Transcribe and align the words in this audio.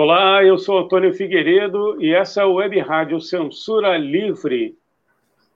Olá, 0.00 0.44
eu 0.44 0.56
sou 0.56 0.78
Antônio 0.78 1.12
Figueiredo 1.12 2.00
e 2.00 2.14
essa 2.14 2.40
é 2.40 2.44
a 2.44 2.46
Web 2.46 2.78
Rádio 2.78 3.20
Censura 3.20 3.98
Livre, 3.98 4.78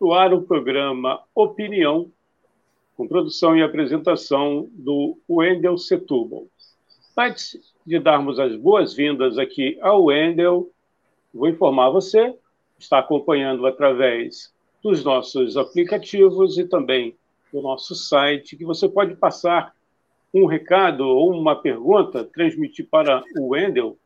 no 0.01 0.13
ar 0.13 0.35
o 0.35 0.43
programa 0.43 1.23
Opinião, 1.33 2.11
com 2.97 3.07
produção 3.07 3.57
e 3.57 3.63
apresentação 3.63 4.69
do 4.73 5.17
Wendel 5.31 5.79
Setúbal. 5.79 6.49
Antes 7.17 7.73
de 7.87 8.01
darmos 8.01 8.41
as 8.41 8.57
boas-vindas 8.57 9.39
aqui 9.39 9.79
ao 9.81 10.07
Wendel, 10.07 10.69
vou 11.33 11.49
informar 11.49 11.91
você, 11.91 12.35
está 12.77 12.99
acompanhando 12.99 13.65
através 13.65 14.53
dos 14.83 15.05
nossos 15.05 15.57
aplicativos 15.57 16.59
e 16.59 16.65
também 16.65 17.15
do 17.53 17.63
nosso 17.63 17.95
site, 17.95 18.57
que 18.57 18.65
você 18.65 18.89
pode 18.89 19.15
passar 19.15 19.73
um 20.35 20.47
recado 20.47 21.07
ou 21.07 21.31
uma 21.31 21.55
pergunta, 21.55 22.25
transmitir 22.25 22.89
para 22.91 23.23
o 23.39 23.51
Wendel 23.51 23.97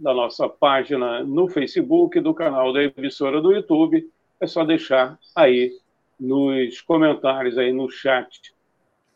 da 0.00 0.12
nossa 0.12 0.46
página 0.50 1.24
no 1.24 1.48
Facebook, 1.48 2.20
do 2.20 2.34
canal 2.34 2.74
da 2.74 2.84
emissora 2.84 3.40
do 3.40 3.52
YouTube, 3.52 4.06
é 4.38 4.46
só 4.46 4.66
deixar 4.66 5.18
aí 5.34 5.72
nos 6.20 6.82
comentários 6.82 7.56
aí 7.56 7.72
no 7.72 7.88
chat 7.88 8.54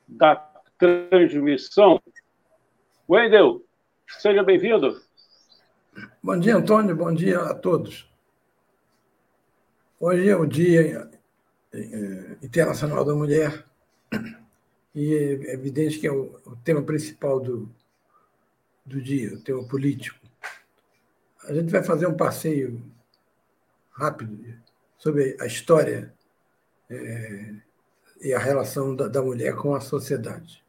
da 0.08 0.36
transmissão. 0.78 2.00
Wendel, 3.06 3.62
Seja 4.18 4.42
bem-vindo. 4.42 5.00
Bom 6.22 6.38
dia, 6.38 6.56
Antônio. 6.56 6.94
Bom 6.94 7.12
dia 7.14 7.40
a 7.40 7.54
todos. 7.54 8.10
Hoje 9.98 10.28
é 10.28 10.36
o 10.36 10.44
Dia 10.44 11.10
eh, 11.72 12.36
Internacional 12.42 13.04
da 13.04 13.14
Mulher 13.14 13.64
e 14.94 15.14
é 15.14 15.54
evidente 15.54 15.98
que 15.98 16.06
é 16.06 16.12
o, 16.12 16.56
tema 16.64 16.82
principal 16.82 17.40
do, 17.40 17.70
do 18.84 19.00
dia, 19.00 19.34
o 19.34 19.40
tema 19.40 19.66
político. 19.66 20.18
A 21.44 21.54
gente 21.54 21.70
vai 21.70 21.82
fazer 21.82 22.06
um 22.06 22.16
passeio 22.16 22.82
rápido 23.90 24.38
sobre 24.98 25.36
a 25.40 25.46
história 25.46 26.12
é, 26.90 27.54
e 28.20 28.34
a 28.34 28.38
relação 28.38 28.94
da, 28.94 29.08
da 29.08 29.22
mulher 29.22 29.54
com 29.54 29.74
a 29.74 29.80
sociedade. 29.80 30.62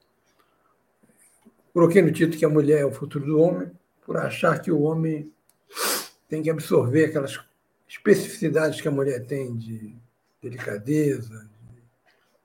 Coloquei 1.73 2.01
no 2.01 2.11
título 2.11 2.37
que 2.37 2.45
a 2.45 2.49
mulher 2.49 2.81
é 2.81 2.85
o 2.85 2.91
futuro 2.91 3.25
do 3.25 3.39
homem, 3.39 3.71
por 4.05 4.17
achar 4.17 4.59
que 4.59 4.71
o 4.71 4.81
homem 4.81 5.31
tem 6.27 6.41
que 6.41 6.49
absorver 6.49 7.05
aquelas 7.05 7.39
especificidades 7.87 8.81
que 8.81 8.87
a 8.87 8.91
mulher 8.91 9.25
tem 9.25 9.55
de 9.55 9.95
delicadeza, 10.41 11.47
de 11.69 11.83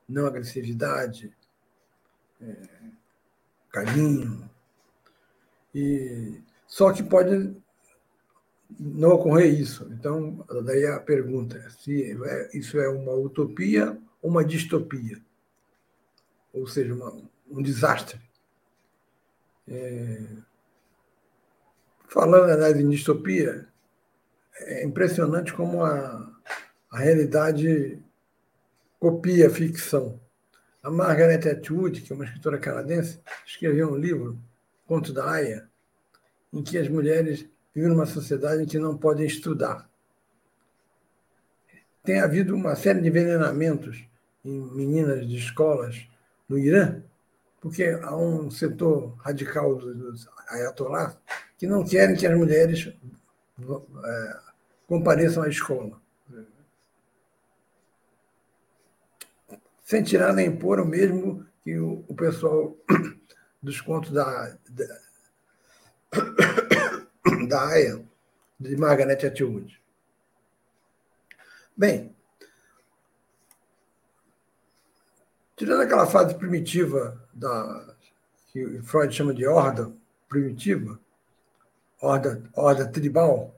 não 0.08 0.26
agressividade, 0.26 1.32
é, 2.40 2.56
carinho. 3.70 4.48
E, 5.74 6.40
só 6.66 6.92
que 6.92 7.02
pode 7.02 7.56
não 8.78 9.10
ocorrer 9.10 9.58
isso. 9.58 9.88
Então, 9.92 10.44
daí 10.64 10.86
a 10.86 11.00
pergunta 11.00 11.68
se 11.70 12.16
é, 12.24 12.56
isso 12.56 12.78
é 12.78 12.88
uma 12.88 13.12
utopia 13.12 13.98
ou 14.22 14.30
uma 14.30 14.44
distopia, 14.44 15.20
ou 16.52 16.66
seja, 16.66 16.94
uma, 16.94 17.22
um 17.50 17.62
desastre. 17.62 18.20
É... 19.68 20.20
Falando 22.08 22.58
da 22.58 22.72
distopia, 22.72 23.66
é 24.60 24.84
impressionante 24.84 25.52
como 25.52 25.84
a, 25.84 26.32
a 26.90 26.98
realidade 26.98 28.02
copia 28.98 29.48
a 29.48 29.50
ficção. 29.50 30.20
A 30.82 30.90
Margaret 30.90 31.48
Atwood, 31.50 32.00
que 32.00 32.12
é 32.12 32.14
uma 32.14 32.24
escritora 32.24 32.58
canadense, 32.58 33.20
escreveu 33.44 33.90
um 33.90 33.96
livro, 33.96 34.38
Conto 34.86 35.12
da 35.12 35.28
Aya, 35.28 35.68
em 36.52 36.62
que 36.62 36.78
as 36.78 36.88
mulheres 36.88 37.48
vivem 37.74 37.90
numa 37.90 38.06
sociedade 38.06 38.62
em 38.62 38.66
que 38.66 38.78
não 38.78 38.96
podem 38.96 39.26
estudar. 39.26 39.90
Tem 42.04 42.20
havido 42.20 42.54
uma 42.54 42.76
série 42.76 43.00
de 43.00 43.08
envenenamentos 43.08 44.06
em 44.44 44.60
meninas 44.74 45.28
de 45.28 45.36
escolas 45.36 46.08
no 46.48 46.56
Irã, 46.56 47.02
porque 47.66 47.82
há 47.82 48.16
um 48.16 48.48
setor 48.48 49.16
radical 49.18 49.74
dos 49.74 50.28
ayatollahs 50.46 51.18
que 51.58 51.66
não 51.66 51.84
querem 51.84 52.14
que 52.14 52.24
as 52.24 52.38
mulheres 52.38 52.94
é, 54.04 54.40
compareçam 54.86 55.42
à 55.42 55.48
escola. 55.48 56.00
Sem 59.82 60.04
tirar 60.04 60.32
nem 60.32 60.56
pôr 60.56 60.78
o 60.78 60.86
mesmo 60.86 61.44
que 61.64 61.76
o, 61.76 62.04
o 62.06 62.14
pessoal 62.14 62.76
dos 63.60 63.80
contos 63.80 64.12
da, 64.12 64.56
da, 64.70 65.00
da 67.48 67.66
AIA, 67.66 68.04
de 68.60 68.76
Margaret 68.76 69.26
Atwood. 69.26 69.82
Bem, 71.76 72.14
Tirando 75.56 75.80
aquela 75.80 76.06
fase 76.06 76.34
primitiva 76.34 77.25
da, 77.36 77.94
que 78.48 78.80
Freud 78.82 79.14
chama 79.14 79.34
de 79.34 79.46
horda 79.46 79.92
primitiva, 80.28 80.98
horda, 82.00 82.42
horda 82.54 82.86
tribal, 82.86 83.54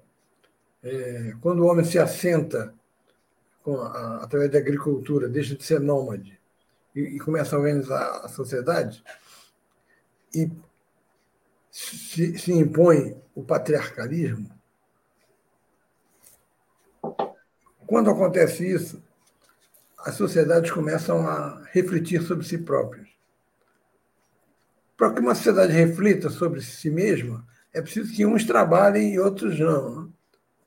é, 0.82 1.34
quando 1.40 1.60
o 1.60 1.66
homem 1.66 1.84
se 1.84 1.98
assenta 1.98 2.74
a, 3.66 4.24
através 4.24 4.50
da 4.50 4.58
agricultura, 4.58 5.28
deixa 5.28 5.54
de 5.54 5.64
ser 5.64 5.80
nômade 5.80 6.38
e, 6.94 7.00
e 7.00 7.18
começa 7.20 7.54
a 7.54 7.58
organizar 7.58 8.24
a 8.24 8.28
sociedade, 8.28 9.02
e 10.34 10.50
se, 11.70 12.36
se 12.38 12.52
impõe 12.52 13.16
o 13.34 13.42
patriarcalismo, 13.42 14.50
quando 17.86 18.10
acontece 18.10 18.66
isso, 18.66 19.02
as 19.98 20.14
sociedades 20.14 20.70
começam 20.70 21.26
a 21.26 21.62
refletir 21.72 22.22
sobre 22.22 22.46
si 22.46 22.58
próprias. 22.58 23.07
Para 24.98 25.14
que 25.14 25.20
uma 25.20 25.36
sociedade 25.36 25.72
reflita 25.72 26.28
sobre 26.28 26.60
si 26.60 26.90
mesma, 26.90 27.46
é 27.72 27.80
preciso 27.80 28.12
que 28.12 28.26
uns 28.26 28.44
trabalhem 28.44 29.14
e 29.14 29.20
outros 29.20 29.56
não. 29.60 30.02
Né? 30.02 30.10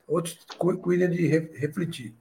Outros 0.08 0.38
cuidem 0.80 1.10
de 1.10 1.26
refletir. 1.26 2.16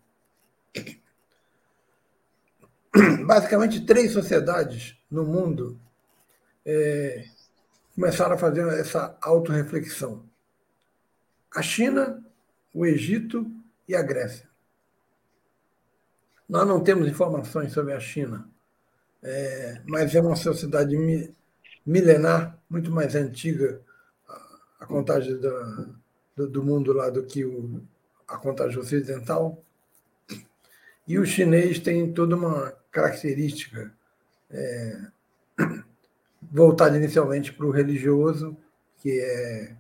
Basicamente, 3.26 3.86
três 3.86 4.12
sociedades 4.12 4.98
no 5.10 5.24
mundo 5.24 5.80
é, 6.66 7.26
começaram 7.96 8.36
a 8.36 8.38
fazer 8.38 8.68
essa 8.78 9.18
autorreflexão: 9.22 10.26
a 11.56 11.62
China, 11.62 12.22
o 12.74 12.86
Egito 12.86 13.50
e 13.88 13.96
a 13.96 14.02
Grécia. 14.02 14.50
Nós 16.50 16.68
não 16.68 16.84
temos 16.84 17.08
informações 17.08 17.72
sobre 17.72 17.94
a 17.94 18.00
China, 18.02 18.50
é, 19.24 19.82
mas 19.88 20.14
é 20.14 20.20
uma 20.20 20.36
sociedade 20.36 20.98
milenar, 21.86 22.58
muito 22.70 22.92
mais 22.92 23.16
antiga 23.16 23.82
a 24.80 24.86
contagem 24.86 25.38
do, 25.38 25.96
do, 26.36 26.48
do 26.48 26.64
mundo 26.64 26.92
lá 26.92 27.10
do 27.10 27.24
que 27.24 27.46
o, 27.46 27.82
a 28.28 28.38
contagem 28.38 28.80
ocidental. 28.80 29.64
E 31.08 31.20
o 31.20 31.26
chinês 31.26 31.80
tem 31.80 32.12
toda 32.12 32.36
uma 32.36 32.72
característica 32.92 33.94
é, 34.50 35.02
voltada 36.52 36.98
inicialmente 36.98 37.54
para 37.54 37.66
o 37.66 37.72
religioso, 37.72 38.56
que 38.98 39.20
é 39.20 39.76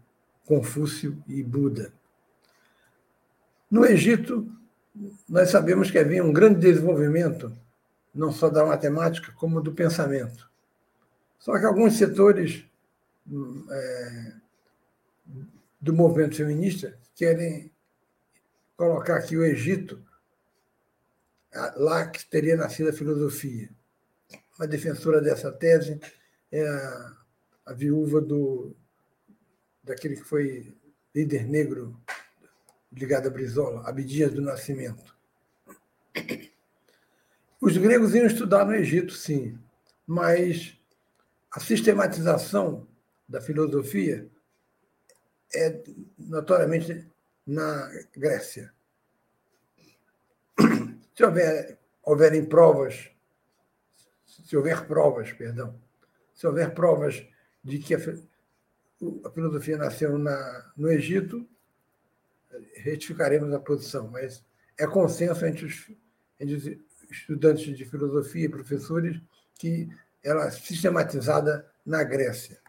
Confúcio 0.45 1.23
e 1.27 1.41
Buda. 1.41 1.93
No 3.69 3.85
Egito, 3.85 4.51
nós 5.27 5.49
sabemos 5.49 5.89
que 5.89 5.97
havia 5.97 6.23
um 6.23 6.33
grande 6.33 6.59
desenvolvimento, 6.59 7.51
não 8.13 8.31
só 8.31 8.49
da 8.49 8.65
matemática, 8.65 9.31
como 9.31 9.61
do 9.61 9.71
pensamento. 9.71 10.50
Só 11.41 11.57
que 11.57 11.65
alguns 11.65 11.97
setores 11.97 12.63
é, 13.71 14.33
do 15.81 15.91
movimento 15.91 16.35
feminista 16.35 16.95
querem 17.15 17.71
colocar 18.77 19.19
que 19.23 19.35
o 19.35 19.43
Egito, 19.43 20.05
lá 21.77 22.07
que 22.07 22.23
teria 22.25 22.55
nascido 22.55 22.91
a 22.91 22.93
filosofia. 22.93 23.71
Uma 24.57 24.67
defensora 24.67 25.19
dessa 25.19 25.51
tese 25.51 25.99
é 26.51 26.67
a, 26.67 27.17
a 27.65 27.73
viúva 27.73 28.21
do, 28.21 28.75
daquele 29.83 30.17
que 30.17 30.23
foi 30.23 30.77
líder 31.13 31.47
negro 31.47 31.99
ligado 32.93 33.27
a 33.27 33.31
Brizola, 33.31 33.89
Abdias 33.89 34.31
do 34.31 34.41
Nascimento. 34.41 35.17
Os 37.59 37.75
gregos 37.77 38.13
iam 38.13 38.27
estudar 38.27 38.63
no 38.63 38.75
Egito, 38.75 39.13
sim, 39.13 39.57
mas 40.05 40.79
a 41.51 41.59
sistematização 41.59 42.87
da 43.27 43.41
filosofia 43.41 44.29
é 45.53 45.83
notoriamente 46.17 47.07
na 47.45 47.89
Grécia. 48.15 48.73
Se 51.15 51.23
houver 51.23 51.77
houverem 52.03 52.43
provas, 52.45 53.11
se 54.25 54.57
houver 54.57 54.87
provas, 54.87 55.31
perdão, 55.31 55.79
se 56.33 56.47
houver 56.47 56.73
provas 56.73 57.23
de 57.63 57.77
que 57.77 57.93
a, 57.93 57.99
a 57.99 59.29
filosofia 59.29 59.77
nasceu 59.77 60.17
na, 60.17 60.71
no 60.75 60.91
Egito, 60.91 61.47
retificaremos 62.75 63.53
a 63.53 63.59
posição, 63.59 64.07
mas 64.07 64.43
é 64.77 64.87
consenso 64.87 65.45
entre 65.45 65.65
os, 65.65 65.91
entre 66.39 66.55
os 66.55 67.11
estudantes 67.11 67.77
de 67.77 67.85
filosofia 67.85 68.45
e 68.45 68.49
professores 68.49 69.21
que 69.55 69.87
ela 70.23 70.47
é 70.47 70.51
sistematizada 70.51 71.65
na 71.85 72.03
Grécia. 72.03 72.59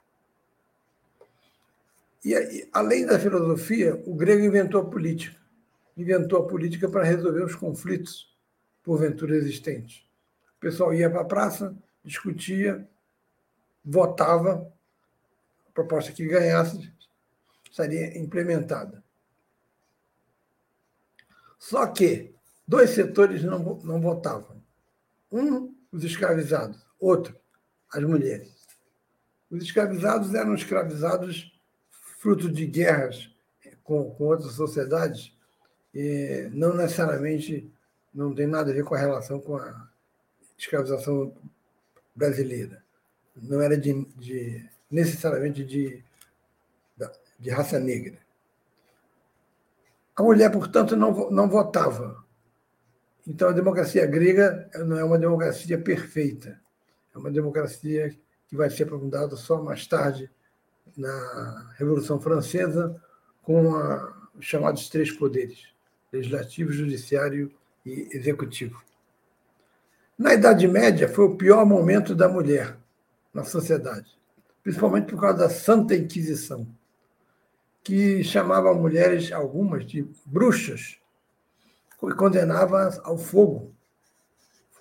E, 2.25 2.69
além 2.73 3.05
da 3.05 3.19
filosofia, 3.19 4.01
o 4.07 4.15
grego 4.15 4.45
inventou 4.45 4.81
a 4.81 4.85
política. 4.85 5.41
Inventou 5.97 6.39
a 6.39 6.47
política 6.47 6.89
para 6.89 7.05
resolver 7.05 7.45
os 7.45 7.55
conflitos, 7.55 8.35
porventura 8.83 9.35
existentes. 9.35 10.07
O 10.57 10.61
pessoal 10.61 10.95
ia 10.95 11.11
para 11.11 11.23
a 11.23 11.25
praça, 11.25 11.77
discutia, 12.05 12.89
votava, 13.85 14.73
a 15.69 15.73
proposta 15.73 16.13
que 16.13 16.27
ganhasse 16.27 16.93
estaria 17.69 18.17
implementada. 18.19 19.03
Só 21.59 21.87
que 21.89 22.35
dois 22.67 22.91
setores 22.91 23.43
não, 23.43 23.81
não 23.83 24.01
votavam. 24.01 24.63
Um, 25.31 25.75
os 25.91 26.05
escravizados, 26.05 26.87
outro, 26.99 27.37
as 27.93 28.03
mulheres. 28.03 28.51
Os 29.51 29.63
escravizados 29.63 30.35
eram 30.35 30.55
escravizados 30.55 31.53
fruto 32.19 32.51
de 32.51 32.67
guerras 32.67 33.31
com, 33.83 34.11
com 34.13 34.25
outras 34.25 34.53
sociedades, 34.53 35.37
e 35.95 36.49
não 36.53 36.75
necessariamente 36.75 37.71
não 38.15 38.35
tem 38.35 38.47
nada 38.47 38.71
a 38.71 38.75
ver 38.75 38.85
com 38.85 38.95
a 38.95 38.99
relação 38.99 39.41
com 39.41 39.57
a 39.57 39.89
escravização 40.57 41.35
brasileira. 42.15 42.83
Não 43.37 43.61
era 43.61 43.77
de, 43.77 44.05
de 44.17 44.69
necessariamente 44.91 45.65
de, 45.65 46.03
de 47.39 47.51
raça 47.51 47.79
negra. 47.81 48.19
A 50.15 50.23
mulher, 50.23 50.51
portanto, 50.53 50.95
não, 50.95 51.31
não 51.31 51.49
votava. 51.49 52.23
Então, 53.27 53.49
a 53.49 53.53
democracia 53.53 54.07
grega 54.07 54.71
não 54.85 54.99
é 54.99 55.05
uma 55.05 55.19
democracia 55.19 55.79
perfeita. 55.79 56.62
É 57.15 57.19
uma 57.19 57.31
democracia 57.31 58.17
que 58.49 58.57
vai 58.57 58.71
ser 58.71 58.85
aprofundada 58.85 59.37
só 59.37 59.63
mais 59.63 59.87
tarde 59.87 60.31
na 60.97 61.73
Revolução 61.77 62.21
Francesa 62.21 63.01
com 63.43 63.75
a, 63.75 64.31
os 64.35 64.45
chamados 64.45 64.89
três 64.89 65.11
poderes: 65.11 65.69
legislativo, 66.13 66.73
judiciário 66.73 67.53
e 67.85 68.09
executivo. 68.13 68.83
Na 70.19 70.35
Idade 70.35 70.69
Média, 70.69 71.09
foi 71.09 71.25
o 71.25 71.37
pior 71.37 71.65
momento 71.67 72.15
da 72.15 72.29
mulher 72.29 72.77
na 73.33 73.45
sociedade, 73.45 74.19
principalmente 74.63 75.07
por 75.07 75.21
causa 75.21 75.39
da 75.39 75.49
Santa 75.51 75.97
Inquisição, 75.97 76.67
que 77.83 78.23
chamava 78.23 78.73
mulheres, 78.75 79.33
algumas, 79.33 79.85
de 79.85 80.07
bruxas, 80.25 80.99
e 82.03 82.15
condenava 82.15 83.01
ao 83.05 83.17
fogo 83.17 83.73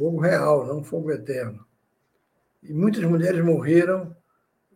fogo 0.02 0.20
real, 0.20 0.66
não 0.66 0.84
fogo 0.84 1.12
eterno. 1.12 1.64
E 2.64 2.74
muitas 2.74 3.04
mulheres 3.04 3.44
morreram 3.44 4.16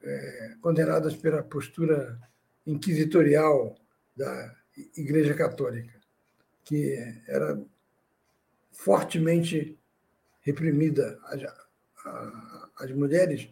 é, 0.01 0.55
condenadas 0.61 1.15
pela 1.15 1.43
postura 1.43 2.19
inquisitorial 2.65 3.75
da 4.15 4.55
Igreja 4.97 5.33
Católica, 5.33 5.99
que 6.63 6.95
era 7.27 7.61
fortemente 8.71 9.77
reprimida 10.41 11.19
as, 12.77 12.91
mulheres 12.91 13.49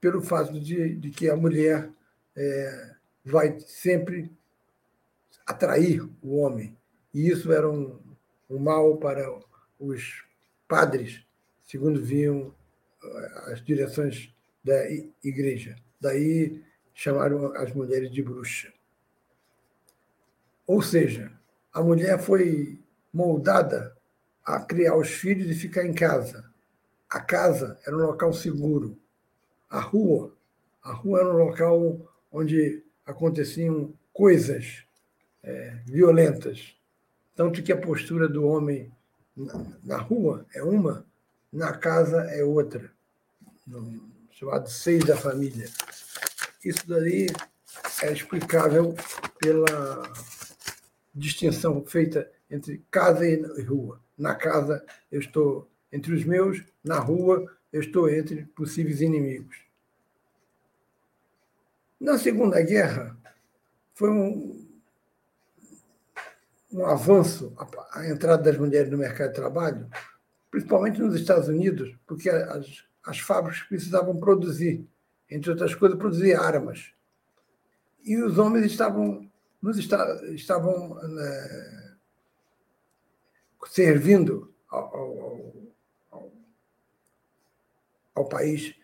pelo 0.00 0.20
fato 0.22 0.60
de, 0.60 0.94
de 0.94 1.10
que 1.10 1.28
a 1.28 1.36
mulher 1.36 1.90
é, 2.36 2.94
vai 3.24 3.58
sempre 3.60 4.30
atrair 5.46 6.02
o 6.22 6.36
homem. 6.36 6.76
E 7.12 7.28
isso 7.28 7.52
era 7.52 7.68
um, 7.68 7.98
um 8.48 8.58
mal 8.58 8.96
para 8.98 9.26
os 9.78 10.24
padres, 10.68 11.24
segundo 11.64 12.02
viam 12.02 12.54
as 13.46 13.62
direções 13.64 14.34
da 14.62 14.88
igreja. 15.22 15.76
Daí 16.00 16.62
chamaram 16.94 17.52
as 17.54 17.72
mulheres 17.72 18.10
de 18.10 18.22
bruxa. 18.22 18.72
Ou 20.66 20.82
seja, 20.82 21.32
a 21.72 21.82
mulher 21.82 22.18
foi 22.18 22.80
moldada 23.12 23.96
a 24.44 24.60
criar 24.60 24.96
os 24.96 25.08
filhos 25.08 25.50
e 25.50 25.54
ficar 25.54 25.84
em 25.84 25.94
casa. 25.94 26.44
A 27.08 27.20
casa 27.20 27.78
era 27.86 27.96
um 27.96 28.00
local 28.00 28.32
seguro. 28.32 28.98
A 29.70 29.80
rua, 29.80 30.36
a 30.82 30.92
rua 30.92 31.20
era 31.20 31.28
um 31.28 31.36
local 31.36 32.00
onde 32.30 32.84
aconteciam 33.06 33.94
coisas 34.12 34.84
é, 35.42 35.78
violentas. 35.86 36.76
Tanto 37.34 37.62
que 37.62 37.72
a 37.72 37.80
postura 37.80 38.28
do 38.28 38.44
homem 38.44 38.92
na, 39.36 39.78
na, 39.84 39.96
rua 39.96 40.44
é 40.54 40.62
uma, 40.62 41.06
na 41.52 41.72
casa 41.72 42.22
é 42.30 42.44
outra 42.44 42.90
chamado 44.38 44.70
Seis 44.70 45.04
da 45.04 45.16
Família. 45.16 45.68
Isso 46.64 46.86
daí 46.88 47.26
é 48.02 48.12
explicável 48.12 48.94
pela 49.38 50.12
distinção 51.12 51.84
feita 51.84 52.30
entre 52.48 52.84
casa 52.90 53.26
e 53.26 53.62
rua. 53.62 54.00
Na 54.16 54.34
casa, 54.34 54.84
eu 55.10 55.20
estou 55.20 55.68
entre 55.92 56.14
os 56.14 56.24
meus, 56.24 56.62
na 56.84 56.98
rua, 56.98 57.52
eu 57.72 57.80
estou 57.80 58.08
entre 58.08 58.44
possíveis 58.46 59.00
inimigos. 59.00 59.56
Na 62.00 62.16
Segunda 62.16 62.60
Guerra, 62.62 63.16
foi 63.94 64.10
um, 64.10 64.64
um 66.72 66.86
avanço 66.86 67.52
a, 67.56 68.00
a 68.00 68.08
entrada 68.08 68.42
das 68.44 68.56
mulheres 68.56 68.90
no 68.90 68.98
mercado 68.98 69.30
de 69.30 69.34
trabalho, 69.34 69.88
principalmente 70.58 71.00
nos 71.00 71.14
Estados 71.14 71.48
Unidos, 71.48 71.96
porque 72.06 72.28
as 72.28 72.88
as 73.08 73.18
fábricas 73.18 73.62
precisavam 73.62 74.18
produzir, 74.18 74.86
entre 75.30 75.50
outras 75.50 75.74
coisas, 75.74 75.98
produzir 75.98 76.34
armas. 76.34 76.92
E 78.04 78.16
os 78.22 78.36
homens 78.36 78.66
estavam, 78.66 79.28
nos 79.62 79.78
estavam 79.78 80.94
né, 81.08 81.96
servindo 83.68 84.52
ao, 84.68 84.94
ao, 84.94 85.52
ao, 86.10 86.32
ao 88.14 88.28
país 88.28 88.74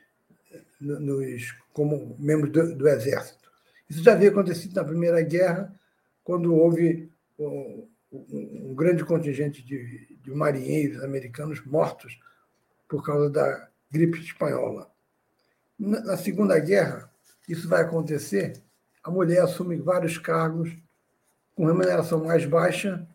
nos, 0.81 1.52
como 1.75 2.16
membros 2.19 2.50
do, 2.50 2.75
do, 2.75 2.88
exército. 2.88 3.52
Isso 3.88 4.02
já 4.02 4.12
havia 4.12 4.31
acontecido 4.31 4.75
na 4.75 4.85
Primeira 4.85 5.21
Guerra, 5.21 5.78
quando 6.23 6.54
houve 6.54 7.11
um, 7.38 7.87
um 8.11 8.75
grande 8.75 9.04
contingente 9.04 9.62
de, 9.62 10.13
de 10.25 10.31
marinheiros 10.33 11.04
americanos 11.04 11.64
mortos 11.64 12.19
por 12.88 13.04
causa 13.04 13.31
da 13.31 13.69
gripe 13.90 14.19
espanhola. 14.19 14.90
Na 15.78 16.16
Segunda 16.16 16.59
Guerra, 16.59 17.11
isso 17.49 17.69
vai 17.69 17.83
acontecer, 17.83 18.62
a 19.02 19.11
mulher 19.11 19.43
assume 19.43 19.76
vários 19.76 20.16
cargos 20.19 20.75
com 21.54 21.66
remuneração 21.66 22.25
mais 22.25 22.45
baixa 22.47 23.07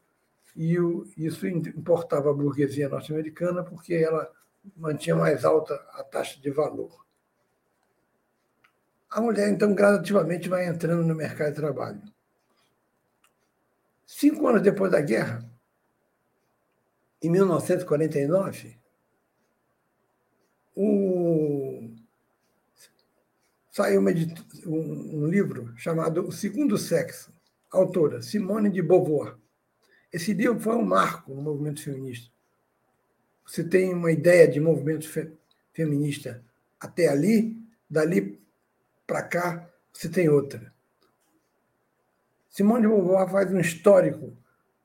e 0.55 0.75
isso 1.17 1.47
importava 1.47 2.29
a 2.29 2.33
burguesia 2.33 2.89
norte-americana 2.89 3.63
porque 3.63 3.95
ela 3.95 4.31
mantinha 4.75 5.15
mais 5.15 5.43
alta 5.43 5.73
a 5.93 6.03
taxa 6.03 6.39
de 6.39 6.51
valor. 6.51 7.05
A 9.09 9.19
mulher, 9.19 9.49
então, 9.49 9.73
gradativamente 9.73 10.47
vai 10.47 10.67
entrando 10.67 11.03
no 11.03 11.15
mercado 11.15 11.49
de 11.49 11.55
trabalho. 11.55 12.01
Cinco 14.05 14.47
anos 14.47 14.61
depois 14.61 14.91
da 14.91 15.01
guerra, 15.01 15.48
em 17.21 17.29
1949, 17.29 18.77
o... 20.75 21.89
saiu 23.69 24.01
um, 24.65 25.25
livro 25.27 25.73
chamado 25.75 26.27
O 26.27 26.31
Segundo 26.31 26.77
Sexo, 26.77 27.33
autora 27.69 28.21
Simone 28.21 28.69
de 28.69 28.81
Beauvoir. 28.81 29.35
Esse 30.11 30.33
livro 30.33 30.59
foi 30.59 30.75
um 30.75 30.85
marco 30.85 31.33
no 31.33 31.41
movimento 31.41 31.83
feminista. 31.83 32.31
Você 33.45 33.63
tem 33.63 33.93
uma 33.93 34.11
ideia 34.11 34.47
de 34.47 34.59
movimento 34.59 35.07
fe 35.07 35.31
feminista 35.73 36.43
até 36.79 37.07
ali, 37.07 37.57
dali 37.89 38.41
para 39.05 39.23
cá 39.23 39.69
você 39.93 40.07
tem 40.07 40.29
outra. 40.29 40.73
Simone 42.49 42.81
de 42.81 42.87
Beauvoir 42.87 43.29
faz 43.29 43.51
um 43.51 43.59
histórico 43.59 44.35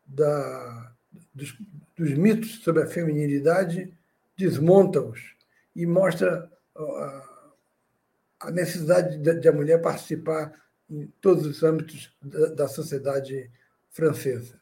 da, 0.07 0.94
dos, 1.35 1.57
dos 1.97 2.13
mitos 2.13 2.63
sobre 2.63 2.83
a 2.83 2.87
feminilidade, 2.87 3.93
desmonta-os 4.37 5.35
e 5.75 5.87
mostra 5.87 6.51
a 8.41 8.51
necessidade 8.51 9.19
de 9.19 9.49
a 9.49 9.53
mulher 9.53 9.81
participar 9.81 10.53
em 10.91 11.07
todos 11.21 11.47
os 11.47 11.63
âmbitos 11.63 12.15
da 12.55 12.69
sociedade 12.69 13.51
francesa. 13.91 14.61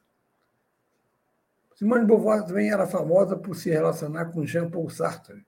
Simone 1.74 2.02
de 2.02 2.06
Beauvoir 2.06 2.44
também 2.44 2.70
era 2.70 2.86
famosa 2.86 3.36
por 3.36 3.56
se 3.56 3.70
relacionar 3.70 4.26
com 4.26 4.46
Jean-Paul 4.46 4.88
Sartre. 4.88 5.44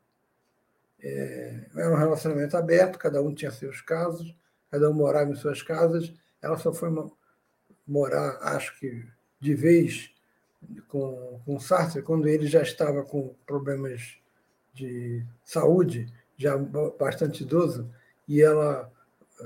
É, 1.00 1.66
era 1.76 1.92
um 1.92 1.96
relacionamento 1.96 2.56
aberto, 2.56 2.98
cada 2.98 3.22
um 3.22 3.32
tinha 3.32 3.50
seus 3.50 3.80
casos, 3.80 4.34
cada 4.70 4.90
um 4.90 4.94
morava 4.94 5.30
em 5.30 5.34
suas 5.36 5.62
casas. 5.62 6.12
Ela 6.42 6.58
só 6.58 6.72
foi 6.72 6.90
morar, 7.86 8.38
acho 8.40 8.78
que 8.80 9.06
de 9.38 9.54
vez, 9.54 10.13
com, 10.88 11.40
com 11.44 11.60
Sartre, 11.60 12.02
quando 12.02 12.28
ele 12.28 12.46
já 12.46 12.62
estava 12.62 13.02
com 13.02 13.34
problemas 13.46 14.16
de 14.72 15.24
saúde, 15.44 16.12
já 16.36 16.56
bastante 16.98 17.42
idoso, 17.42 17.88
e 18.28 18.42
ela 18.42 18.90
é, 19.40 19.44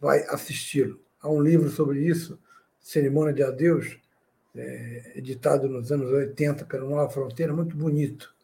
vai 0.00 0.22
assisti-lo. 0.28 1.00
Há 1.20 1.28
um 1.28 1.40
livro 1.40 1.70
sobre 1.70 2.00
isso, 2.00 2.38
Cerimônia 2.80 3.32
de 3.32 3.42
Adeus, 3.42 3.98
é, 4.54 5.12
editado 5.16 5.68
nos 5.68 5.90
anos 5.92 6.10
80 6.10 6.64
pela 6.64 6.88
Nova 6.88 7.10
Fronteira, 7.10 7.52
muito 7.52 7.76
bonito, 7.76 8.34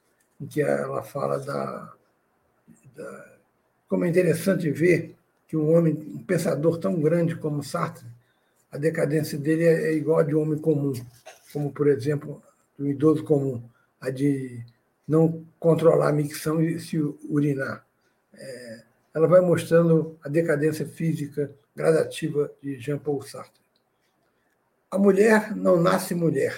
em 0.40 0.46
que 0.46 0.60
ela 0.60 1.02
fala 1.02 1.38
da, 1.38 1.92
da 2.94 3.32
como 3.88 4.06
é 4.06 4.08
interessante 4.08 4.70
ver 4.70 5.14
que 5.46 5.54
um 5.54 5.76
homem, 5.76 5.92
um 5.92 6.24
pensador 6.24 6.78
tão 6.78 6.98
grande 6.98 7.36
como 7.36 7.62
Sartre, 7.62 8.06
a 8.70 8.78
decadência 8.78 9.38
dele 9.38 9.64
é, 9.64 9.90
é 9.90 9.94
igual 9.94 10.20
a 10.20 10.22
de 10.22 10.34
um 10.34 10.40
homem 10.40 10.58
comum, 10.58 10.94
como, 11.52 11.72
por 11.72 11.88
exemplo, 11.88 12.42
do 12.78 12.88
idoso 12.88 13.24
comum, 13.24 13.62
a 14.00 14.10
de 14.10 14.64
não 15.06 15.44
controlar 15.58 16.08
a 16.08 16.12
micção 16.12 16.60
e 16.62 16.80
se 16.80 16.98
urinar. 16.98 17.86
É, 18.32 18.84
ela 19.14 19.26
vai 19.26 19.40
mostrando 19.40 20.18
a 20.22 20.28
decadência 20.28 20.86
física 20.86 21.52
gradativa 21.74 22.50
de 22.62 22.78
Jean-Paul 22.78 23.22
Sartre. 23.22 23.62
A 24.90 24.98
mulher 24.98 25.54
não 25.56 25.80
nasce 25.80 26.14
mulher, 26.14 26.54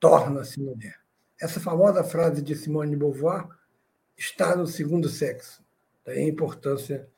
torna-se 0.00 0.60
mulher. 0.60 0.98
Essa 1.40 1.60
famosa 1.60 2.02
frase 2.02 2.42
de 2.42 2.54
Simone 2.56 2.90
de 2.90 2.96
Beauvoir 2.96 3.48
está 4.16 4.56
no 4.56 4.66
segundo 4.66 5.08
sexo. 5.08 5.62
Daí 6.04 6.18
a 6.18 6.28
importância 6.28 7.08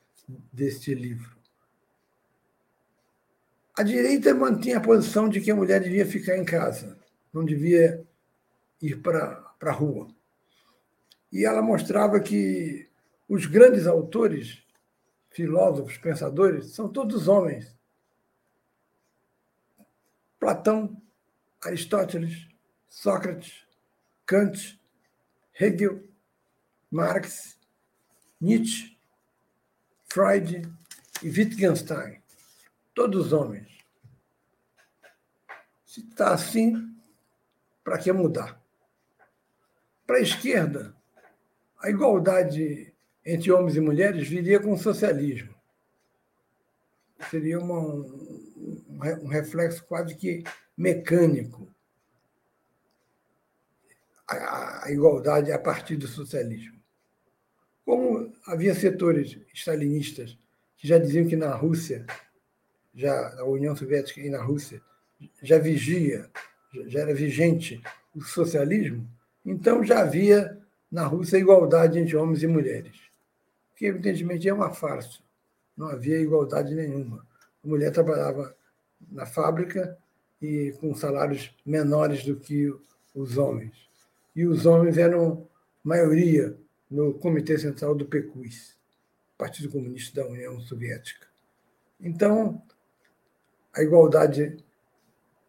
deste 0.51 0.93
livro. 0.93 1.38
A 3.79 3.83
direita 3.83 4.35
mantinha 4.35 4.75
a 4.75 4.81
posição 4.81 5.29
de 5.29 5.39
que 5.39 5.49
a 5.49 5.55
mulher 5.55 5.79
devia 5.81 6.05
ficar 6.05 6.35
em 6.35 6.43
casa, 6.43 6.99
não 7.31 7.45
devia 7.45 8.05
ir 8.81 9.01
para 9.01 9.55
a 9.61 9.71
rua. 9.71 10.13
E 11.31 11.45
ela 11.45 11.61
mostrava 11.61 12.19
que 12.19 12.89
os 13.25 13.45
grandes 13.45 13.87
autores, 13.87 14.61
filósofos, 15.29 15.97
pensadores, 15.97 16.73
são 16.73 16.89
todos 16.89 17.29
homens. 17.29 17.73
Platão, 20.37 21.01
Aristóteles, 21.63 22.49
Sócrates, 22.89 23.65
Kant, 24.25 24.77
Hegel, 25.57 26.03
Marx, 26.91 27.57
Nietzsche, 28.41 28.97
Freud 30.09 30.69
e 31.23 31.29
Wittgenstein. 31.29 32.19
Todos 32.99 33.31
homens. 33.31 33.65
Se 35.85 36.01
está 36.01 36.33
assim, 36.33 36.93
para 37.81 37.97
que 37.97 38.11
mudar? 38.11 38.61
Para 40.05 40.17
a 40.17 40.21
esquerda, 40.21 40.93
a 41.81 41.89
igualdade 41.89 42.93
entre 43.25 43.53
homens 43.53 43.77
e 43.77 43.79
mulheres 43.79 44.27
viria 44.27 44.59
com 44.59 44.73
o 44.73 44.77
socialismo. 44.77 45.55
Seria 47.31 47.57
uma, 47.57 47.79
um, 47.79 48.83
um 49.23 49.27
reflexo 49.27 49.81
quase 49.85 50.13
que 50.13 50.43
mecânico. 50.75 51.73
A, 54.27 54.87
a 54.87 54.91
igualdade 54.91 55.53
a 55.53 55.57
partir 55.57 55.95
do 55.95 56.05
socialismo. 56.05 56.77
Como 57.85 58.33
havia 58.45 58.75
setores 58.75 59.39
stalinistas 59.53 60.37
que 60.75 60.85
já 60.85 60.97
diziam 60.97 61.29
que 61.29 61.37
na 61.37 61.55
Rússia, 61.55 62.05
já 62.93 63.35
na 63.35 63.43
União 63.43 63.75
Soviética 63.75 64.19
e 64.21 64.29
na 64.29 64.41
Rússia, 64.41 64.81
já 65.41 65.57
vigia, 65.57 66.29
já 66.87 67.01
era 67.01 67.13
vigente 67.13 67.81
o 68.15 68.21
socialismo, 68.21 69.07
então 69.45 69.83
já 69.83 70.01
havia 70.01 70.57
na 70.91 71.05
Rússia 71.05 71.37
igualdade 71.37 71.99
entre 71.99 72.15
homens 72.15 72.41
e 72.41 72.47
mulheres 72.47 73.09
que 73.79 73.85
evidentemente 73.85 74.45
é 74.45 74.53
uma 74.53 74.73
farsa. 74.73 75.19
Não 75.75 75.87
havia 75.87 76.19
igualdade 76.19 76.75
nenhuma. 76.75 77.25
A 77.63 77.67
mulher 77.67 77.93
trabalhava 77.93 78.53
na 79.09 79.25
fábrica 79.25 79.97
e 80.41 80.75
com 80.81 80.93
salários 80.93 81.55
menores 81.65 82.25
do 82.25 82.35
que 82.35 82.69
os 83.15 83.37
homens. 83.37 83.89
E 84.35 84.45
os 84.45 84.65
homens 84.65 84.97
eram 84.97 85.47
maioria 85.81 86.57
no 86.91 87.13
Comitê 87.13 87.57
Central 87.57 87.95
do 87.95 88.05
PECUS, 88.05 88.75
Partido 89.37 89.69
Comunista 89.69 90.21
da 90.21 90.27
União 90.27 90.59
Soviética. 90.59 91.25
Então, 92.01 92.61
a 93.73 93.81
igualdade 93.81 94.57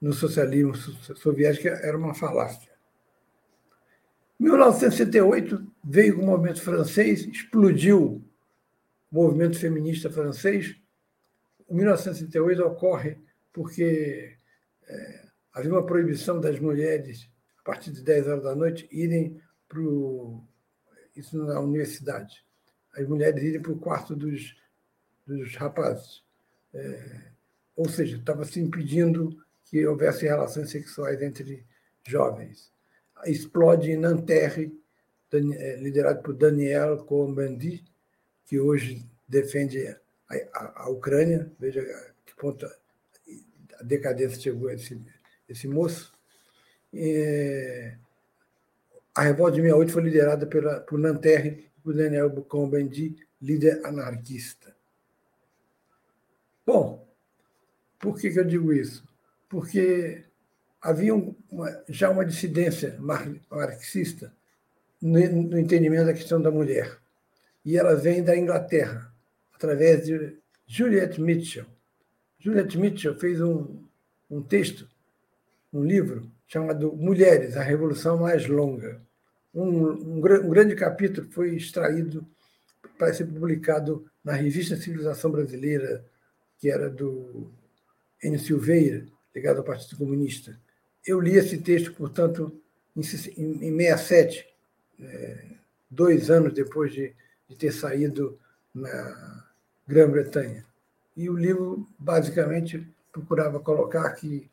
no 0.00 0.12
socialismo 0.12 0.74
soviético 0.74 1.68
era 1.68 1.96
uma 1.96 2.14
falácia. 2.14 2.70
Em 4.38 4.44
1968, 4.44 5.66
veio 5.84 6.20
o 6.20 6.24
movimento 6.24 6.62
francês, 6.62 7.26
explodiu 7.26 8.24
o 9.10 9.14
movimento 9.14 9.58
feminista 9.58 10.08
francês. 10.10 10.76
Em 11.68 11.74
1968 11.74 12.62
ocorre 12.62 13.18
porque 13.52 14.36
é, 14.88 15.26
havia 15.52 15.70
uma 15.70 15.84
proibição 15.84 16.40
das 16.40 16.58
mulheres, 16.58 17.28
a 17.58 17.62
partir 17.62 17.92
de 17.92 18.02
10 18.02 18.28
horas 18.28 18.42
da 18.44 18.54
noite, 18.54 18.88
irem 18.90 19.40
para 19.68 19.80
o. 19.80 20.42
Isso 21.14 21.36
na 21.44 21.60
universidade. 21.60 22.44
As 22.94 23.06
mulheres 23.06 23.42
irem 23.42 23.60
para 23.60 23.72
o 23.72 23.78
quarto 23.78 24.16
dos, 24.16 24.56
dos 25.26 25.54
rapazes. 25.56 26.24
É, 26.72 27.29
ou 27.80 27.88
seja, 27.88 28.18
estava 28.18 28.44
se 28.44 28.60
impedindo 28.60 29.34
que 29.64 29.86
houvesse 29.86 30.26
relações 30.26 30.70
sexuais 30.70 31.22
entre 31.22 31.64
jovens 32.06 32.70
explode 33.24 33.90
em 33.90 33.96
Nanterre, 33.96 34.78
eh, 35.32 35.76
liderado 35.76 36.22
por 36.22 36.34
Daniel 36.34 36.98
Cohn-Bendit, 37.04 37.84
que 38.44 38.58
hoje 38.58 39.06
defende 39.26 39.86
a, 39.86 40.34
a, 40.54 40.84
a, 40.84 40.90
Ucrânia. 40.90 41.50
Veja 41.58 41.82
que 42.26 42.34
ponto 42.36 42.66
a 42.66 43.82
decadência 43.82 44.40
chegou 44.40 44.68
a 44.68 44.74
esse, 44.74 45.00
esse 45.48 45.66
moço. 45.66 46.12
E, 46.92 47.92
a 49.14 49.22
revolta 49.22 49.52
de 49.52 49.62
68 49.62 49.92
foi 49.92 50.02
liderada 50.02 50.46
pela, 50.46 50.80
por 50.80 50.98
Nanterre 50.98 51.70
e 51.78 51.80
por 51.80 51.94
Daniel 51.94 52.30
Cohn-Bendit, 52.30 53.26
líder 53.40 53.84
anarquista. 53.86 54.74
Bom, 56.66 56.99
por 58.00 58.18
que, 58.18 58.30
que 58.30 58.40
eu 58.40 58.44
digo 58.44 58.72
isso? 58.72 59.06
Porque 59.48 60.24
havia 60.80 61.14
uma, 61.14 61.84
já 61.88 62.10
uma 62.10 62.24
dissidência 62.24 62.98
marxista 62.98 64.32
no, 65.00 65.20
no 65.42 65.58
entendimento 65.58 66.06
da 66.06 66.14
questão 66.14 66.40
da 66.40 66.50
mulher. 66.50 66.98
E 67.62 67.76
ela 67.76 67.94
vem 67.94 68.24
da 68.24 68.34
Inglaterra, 68.34 69.12
através 69.54 70.06
de 70.06 70.38
Juliet 70.66 71.20
Mitchell. 71.20 71.66
Juliet 72.38 72.74
Mitchell 72.78 73.14
fez 73.18 73.38
um, 73.40 73.84
um 74.30 74.42
texto, 74.42 74.88
um 75.70 75.84
livro, 75.84 76.32
chamado 76.46 76.96
Mulheres, 76.96 77.54
a 77.56 77.62
Revolução 77.62 78.16
Mais 78.16 78.46
Longa. 78.46 79.02
Um, 79.52 79.68
um, 79.68 80.16
um 80.16 80.50
grande 80.50 80.74
capítulo 80.74 81.30
foi 81.30 81.54
extraído 81.54 82.26
para 82.96 83.12
ser 83.12 83.26
publicado 83.26 84.10
na 84.24 84.32
revista 84.32 84.74
Civilização 84.74 85.30
Brasileira, 85.30 86.02
que 86.58 86.70
era 86.70 86.88
do 86.88 87.52
N. 88.22 88.38
Silveira, 88.38 89.06
ligado 89.34 89.58
ao 89.58 89.64
Partido 89.64 89.96
Comunista. 89.96 90.58
Eu 91.06 91.20
li 91.20 91.36
esse 91.36 91.58
texto, 91.58 91.92
portanto, 91.94 92.52
em 92.96 93.02
67, 93.02 94.46
é, 95.00 95.44
dois 95.90 96.30
anos 96.30 96.52
depois 96.52 96.92
de, 96.92 97.14
de 97.48 97.56
ter 97.56 97.72
saído 97.72 98.38
na 98.74 99.46
Grã-Bretanha. 99.86 100.64
E 101.16 101.28
o 101.28 101.36
livro, 101.36 101.88
basicamente, 101.98 102.86
procurava 103.12 103.58
colocar 103.60 104.10
que, 104.12 104.50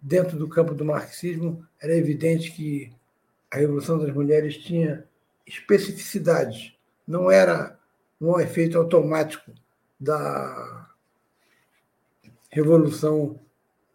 dentro 0.00 0.38
do 0.38 0.48
campo 0.48 0.74
do 0.74 0.84
marxismo, 0.84 1.66
era 1.80 1.94
evidente 1.94 2.52
que 2.52 2.92
a 3.50 3.58
Revolução 3.58 3.98
das 3.98 4.12
Mulheres 4.14 4.56
tinha 4.56 5.04
especificidades, 5.46 6.74
não 7.06 7.30
era 7.30 7.78
um 8.20 8.38
efeito 8.38 8.78
automático 8.78 9.52
da 9.98 10.89
revolução 12.50 13.38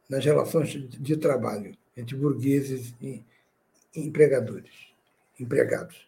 nas 0.09 0.23
relações 0.23 0.69
de 0.69 1.17
trabalho 1.17 1.75
entre 1.95 2.15
burgueses 2.15 2.93
e 3.01 3.23
empregadores, 3.95 4.71
empregados. 5.39 6.07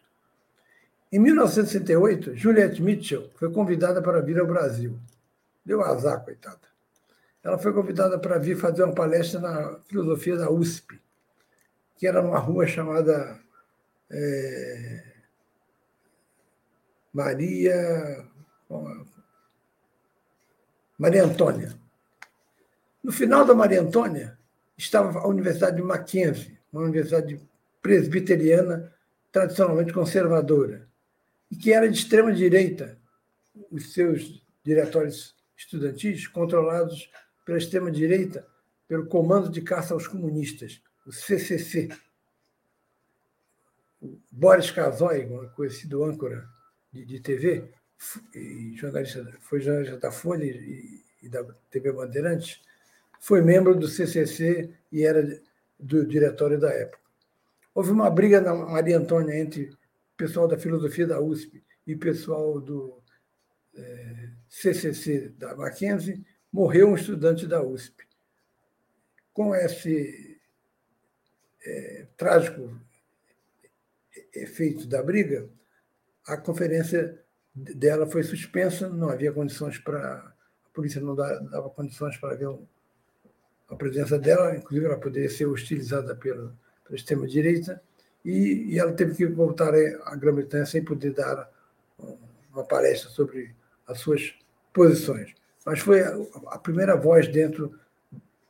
Em 1.10 1.18
1968, 1.18 2.36
Juliette 2.36 2.82
Mitchell 2.82 3.30
foi 3.36 3.50
convidada 3.50 4.02
para 4.02 4.20
vir 4.20 4.38
ao 4.38 4.46
Brasil. 4.46 4.98
Deu 5.64 5.82
azar, 5.82 6.22
coitada. 6.24 6.60
Ela 7.42 7.58
foi 7.58 7.72
convidada 7.72 8.18
para 8.18 8.38
vir 8.38 8.56
fazer 8.56 8.84
uma 8.84 8.94
palestra 8.94 9.40
na 9.40 9.78
filosofia 9.86 10.36
da 10.36 10.50
USP, 10.50 11.00
que 11.96 12.06
era 12.06 12.22
numa 12.22 12.38
rua 12.38 12.66
chamada 12.66 13.40
é, 14.10 15.04
Maria. 17.12 18.26
Maria 20.98 21.24
Antônia. 21.24 21.87
No 23.08 23.14
final 23.14 23.42
da 23.42 23.54
Maria 23.54 23.80
Antônia 23.80 24.38
estava 24.76 25.20
a 25.20 25.26
Universidade 25.26 25.76
de 25.76 25.82
Mackenzie, 25.82 26.58
uma 26.70 26.82
universidade 26.82 27.40
presbiteriana 27.80 28.92
tradicionalmente 29.32 29.94
conservadora, 29.94 30.86
e 31.50 31.56
que 31.56 31.72
era 31.72 31.88
de 31.88 31.96
extrema 31.96 32.30
direita, 32.30 32.98
os 33.70 33.94
seus 33.94 34.44
diretórios 34.62 35.34
estudantis 35.56 36.26
controlados 36.26 37.10
pela 37.46 37.56
extrema 37.56 37.90
direita, 37.90 38.46
pelo 38.86 39.06
Comando 39.06 39.48
de 39.48 39.62
Caça 39.62 39.94
aos 39.94 40.06
Comunistas, 40.06 40.82
o 41.06 41.10
CCC. 41.10 41.88
O 44.02 44.18
Boris 44.30 44.70
Kazoy, 44.70 45.26
conhecido 45.56 46.04
âncora 46.04 46.46
de, 46.92 47.06
de 47.06 47.20
TV, 47.20 47.72
jornalista, 48.74 49.26
foi 49.40 49.62
jornalista 49.62 49.96
da 49.96 50.12
Folha 50.12 50.44
e, 50.44 51.02
e 51.22 51.28
da 51.30 51.42
TV 51.70 51.90
Bandeirantes, 51.90 52.67
foi 53.20 53.42
membro 53.42 53.74
do 53.74 53.88
CCC 53.88 54.70
e 54.90 55.04
era 55.04 55.40
do 55.78 56.06
diretório 56.06 56.58
da 56.58 56.70
época. 56.70 56.98
Houve 57.74 57.90
uma 57.90 58.10
briga 58.10 58.40
na 58.40 58.54
Maria 58.54 58.98
Antônia 58.98 59.38
entre 59.38 59.70
pessoal 60.16 60.48
da 60.48 60.58
filosofia 60.58 61.06
da 61.06 61.20
USP 61.20 61.62
e 61.86 61.94
pessoal 61.94 62.60
do 62.60 63.00
é, 63.76 64.30
CCC 64.48 65.28
da 65.30 65.54
Mackenzie, 65.54 66.24
morreu 66.52 66.88
um 66.88 66.96
estudante 66.96 67.46
da 67.46 67.62
USP. 67.62 68.06
Com 69.32 69.54
esse 69.54 70.40
é, 71.64 72.06
trágico 72.16 72.76
efeito 74.34 74.86
da 74.86 75.02
briga, 75.02 75.48
a 76.26 76.36
conferência 76.36 77.22
dela 77.54 78.06
foi 78.06 78.22
suspensa, 78.22 78.88
não 78.88 79.08
havia 79.08 79.32
condições 79.32 79.78
para. 79.78 80.34
A 80.64 80.70
polícia 80.78 81.00
não 81.00 81.14
dava 81.14 81.70
condições 81.70 82.16
para 82.18 82.36
ver 82.36 82.48
a 83.68 83.76
presença 83.76 84.18
dela, 84.18 84.56
inclusive 84.56 84.86
ela 84.86 84.98
poderia 84.98 85.30
ser 85.30 85.46
hostilizada 85.46 86.14
pela, 86.14 86.54
pela 86.84 86.96
extrema-direita, 86.96 87.82
e, 88.24 88.72
e, 88.72 88.78
ela 88.78 88.92
teve 88.92 89.14
que 89.14 89.26
voltar 89.26 89.72
à 90.04 90.16
Grã-Bretanha 90.16 90.66
sem 90.66 90.84
poder 90.84 91.12
dar 91.12 91.50
uma 92.52 92.64
palestra 92.64 93.08
sobre 93.10 93.54
as 93.86 94.00
suas 94.00 94.34
posições 94.72 95.38
mas 95.68 95.80
foi 95.80 96.00
a 96.00 96.58
primeira 96.58 96.96
voz 96.96 97.28
dentro 97.28 97.78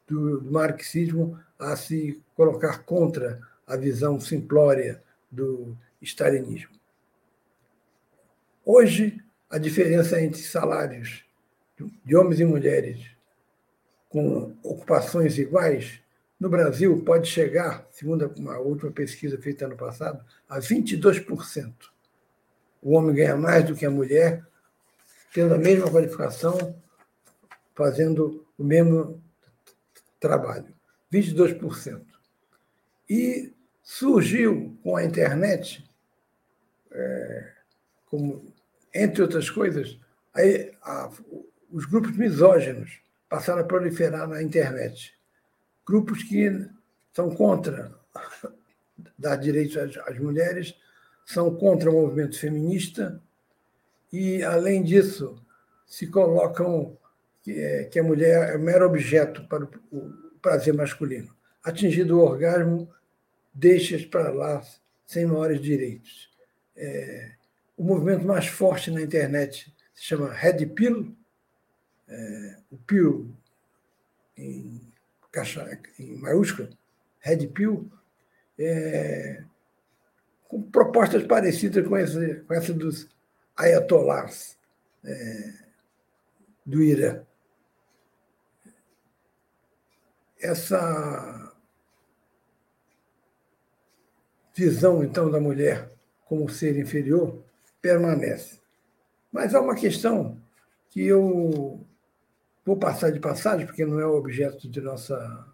do, 0.07 0.40
marxismo 0.44 1.37
a 1.59 1.74
se 1.74 2.22
colocar 2.37 2.85
contra 2.85 3.40
a 3.66 3.76
visão 3.76 4.20
simplória 4.20 5.02
do 5.28 5.76
stalinismo. 6.00 6.70
Hoje, 8.64 9.20
a 9.50 9.59
diferença 9.59 10.20
entre 10.20 10.40
salários 10.40 11.24
de 12.04 12.14
homens 12.14 12.38
e 12.38 12.44
mulheres 12.44 13.11
com 14.09 14.57
ocupações 14.62 15.38
iguais 15.38 16.01
no 16.38 16.49
Brasil 16.49 17.03
pode 17.05 17.29
chegar, 17.29 17.87
segundo 17.90 18.33
uma 18.37 18.59
última 18.59 18.92
pesquisa 18.92 19.37
feita 19.38 19.66
ano 19.66 19.77
passado, 19.77 20.25
a 20.49 20.59
22%. 20.61 21.75
O 22.81 22.94
homem 22.94 23.14
ganha 23.14 23.37
mais 23.37 23.64
do 23.64 23.75
que 23.75 23.85
a 23.85 23.90
mulher, 23.90 24.47
tendo 25.33 25.55
a 25.55 25.59
mesma 25.59 25.90
qualificação 25.90 26.81
fazendo 27.75 28.47
o 28.57 28.64
mesmo 28.64 29.23
trabalho, 30.21 30.73
22%. 31.12 32.05
E 33.11 33.53
surgiu 33.83 34.79
com 34.83 34.97
a 34.97 35.05
internet, 35.05 35.88
é, 36.92 37.53
como, 38.07 38.53
entre 38.94 39.23
outras 39.23 39.51
coisas, 39.51 39.99
a, 40.83 41.11
os 41.71 41.85
grupos 41.85 42.16
misóginos 42.16 43.01
passaram 43.29 43.62
a 43.62 43.64
proliferar 43.64 44.27
na 44.27 44.43
internet. 44.43 45.14
Grupos 45.87 46.23
que 46.23 46.69
são 47.12 47.31
contra 47.31 47.95
dar 49.19 49.37
direitos 49.37 49.77
às, 49.99 50.19
mulheres, 50.19 50.75
são 51.27 51.55
contra 51.55 51.91
o 51.91 51.95
movimento 51.95 52.38
feminista 52.38 53.21
e, 54.12 54.43
além 54.43 54.83
disso, 54.83 55.43
se 55.87 56.07
colocam 56.07 56.97
que, 57.43 57.53
é, 57.53 57.91
a 57.99 58.03
mulher 58.03 58.55
é 58.55 58.57
um 58.57 58.62
mero 58.62 58.87
objeto 58.87 59.47
para 59.49 59.64
o 59.93 60.12
prazer 60.41 60.75
masculino. 60.75 61.35
Atingido 61.62 62.19
o 62.19 62.23
orgasmo, 62.23 62.91
deixa 63.53 63.99
para 64.09 64.31
lá 64.31 64.62
sem 65.07 65.27
maiores 65.27 65.61
direitos. 65.61 66.31
É, 66.77 67.33
o 67.77 67.85
movimento 67.85 68.27
mais 68.27 68.47
forte 68.47 68.91
na 68.91 69.03
internet 69.03 69.75
se 69.95 70.05
chama 70.05 70.33
Red 70.33 70.67
Pill, 70.67 71.14
é, 72.09 72.57
o 72.71 72.79
Pill 72.79 73.35
em, 74.37 74.81
caixa, 75.31 75.81
em 75.99 76.16
maiúsculo, 76.18 76.68
Red 77.21 77.47
Pill, 77.49 77.90
é, 78.59 79.44
com 80.49 80.62
propostas 80.62 81.25
parecidas 81.25 81.87
com 81.87 81.97
essa, 81.97 82.35
com 82.47 82.55
essa 82.55 82.73
dos 82.73 83.09
ayatollahs 83.57 84.57
é, 85.05 85.55
do 86.64 86.83
Irã. 86.83 87.25
essa 90.40 91.53
visão, 94.55 95.03
então, 95.03 95.31
da 95.31 95.40
mulher 95.40 95.90
como 96.25 96.49
ser 96.49 96.79
inferior 96.79 97.42
permanece. 97.81 98.61
Mas 99.33 99.55
há 99.55 99.61
uma 99.61 99.75
questão 99.75 100.40
que 100.90 101.05
eu 101.05 101.81
vou 102.68 102.76
passar 102.76 103.11
de 103.11 103.18
passagem, 103.18 103.64
porque 103.64 103.87
não 103.87 103.98
é 103.98 104.04
objeto 104.04 104.68
de 104.68 104.78
nossa, 104.83 105.46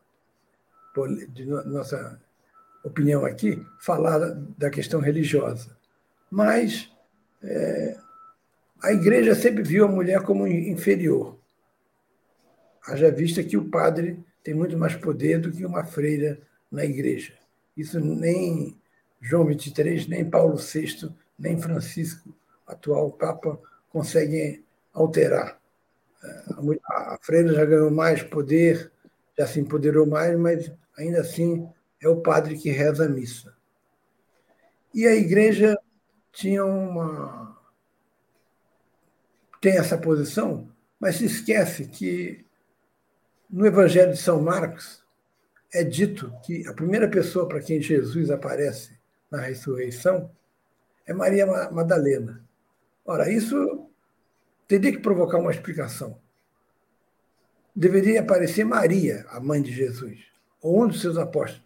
de 1.28 1.46
nossa 1.46 2.20
opinião 2.82 3.24
aqui, 3.24 3.64
falar 3.78 4.18
da 4.58 4.68
questão 4.68 5.00
religiosa. 5.00 5.76
Mas 6.28 6.90
é, 7.40 7.96
a 8.82 8.92
igreja 8.92 9.32
sempre 9.36 9.62
viu 9.62 9.84
a 9.84 9.88
mulher 9.88 10.22
como 10.22 10.44
inferior. 10.44 11.38
Haja 12.84 13.12
vista 13.12 13.44
que 13.44 13.56
o 13.56 13.70
padre 13.70 14.18
tem 14.42 14.52
muito 14.52 14.76
mais 14.76 14.96
poder 14.96 15.40
do 15.40 15.52
que 15.52 15.64
uma 15.64 15.84
freira 15.84 16.40
na 16.68 16.84
igreja. 16.84 17.34
Isso 17.76 18.00
nem 18.00 18.76
João 19.20 19.46
23, 19.46 20.08
nem 20.08 20.28
Paulo 20.28 20.56
VI, 20.56 21.14
nem 21.38 21.60
Francisco, 21.60 22.34
atual 22.66 23.12
Papa, 23.12 23.56
conseguem 23.88 24.64
alterar. 24.92 25.60
A 26.86 27.18
freira 27.20 27.52
já 27.52 27.64
ganhou 27.64 27.90
mais 27.90 28.22
poder, 28.22 28.90
já 29.36 29.46
se 29.46 29.60
empoderou 29.60 30.06
mais, 30.06 30.38
mas 30.38 30.72
ainda 30.96 31.20
assim 31.20 31.68
é 32.00 32.08
o 32.08 32.20
padre 32.20 32.58
que 32.58 32.70
reza 32.70 33.06
a 33.06 33.08
missa. 33.08 33.54
E 34.94 35.06
a 35.06 35.14
igreja 35.14 35.76
tinha 36.32 36.64
uma. 36.64 37.58
tem 39.60 39.76
essa 39.76 39.98
posição, 39.98 40.68
mas 41.00 41.16
se 41.16 41.24
esquece 41.24 41.86
que 41.86 42.44
no 43.50 43.66
Evangelho 43.66 44.12
de 44.12 44.18
São 44.18 44.40
Marcos 44.40 45.02
é 45.72 45.82
dito 45.82 46.32
que 46.44 46.66
a 46.66 46.72
primeira 46.72 47.08
pessoa 47.08 47.48
para 47.48 47.60
quem 47.60 47.80
Jesus 47.80 48.30
aparece 48.30 48.96
na 49.30 49.40
ressurreição 49.40 50.30
é 51.06 51.12
Maria 51.12 51.46
Madalena. 51.70 52.44
Ora, 53.04 53.30
isso 53.30 53.90
teria 54.66 54.92
que 54.92 54.98
provocar 54.98 55.38
uma 55.38 55.50
explicação. 55.50 56.18
Deveria 57.74 58.20
aparecer 58.20 58.64
Maria, 58.64 59.26
a 59.28 59.40
mãe 59.40 59.60
de 59.60 59.72
Jesus, 59.72 60.18
ou 60.60 60.84
um 60.84 60.88
dos 60.88 61.00
seus 61.00 61.18
apóstolos. 61.18 61.64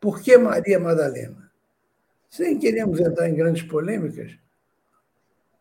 Por 0.00 0.20
que 0.20 0.36
Maria 0.38 0.78
Madalena? 0.78 1.50
Sem 2.30 2.58
queremos 2.58 3.00
entrar 3.00 3.28
em 3.28 3.34
grandes 3.34 3.62
polêmicas, 3.62 4.38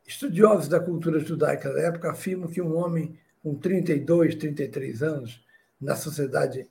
estudiosos 0.06 0.68
da 0.68 0.80
cultura 0.80 1.20
judaica 1.20 1.74
da 1.74 1.82
época 1.82 2.12
afirmam 2.12 2.50
que 2.50 2.62
um 2.62 2.76
homem 2.76 3.18
com 3.42 3.56
32, 3.56 4.36
33 4.36 5.04
anos, 5.04 5.46
na 5.80 5.96
sociedade 5.96 6.68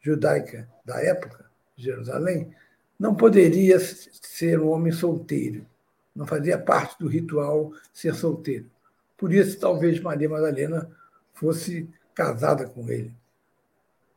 judaica 0.00 0.68
da 0.84 1.00
época, 1.00 1.44
Jerusalém, 1.76 2.52
não 2.98 3.14
poderia 3.14 3.78
ser 3.78 4.60
um 4.60 4.68
homem 4.68 4.92
solteiro. 4.92 5.66
Não 6.14 6.26
fazia 6.26 6.58
parte 6.58 6.98
do 6.98 7.08
ritual 7.08 7.72
ser 7.92 8.14
solteiro. 8.14 8.70
Por 9.16 9.32
isso, 9.32 9.58
talvez 9.58 10.00
Maria 10.00 10.28
Madalena 10.28 10.90
fosse 11.32 11.88
casada 12.14 12.66
com 12.66 12.88
ele. 12.88 13.14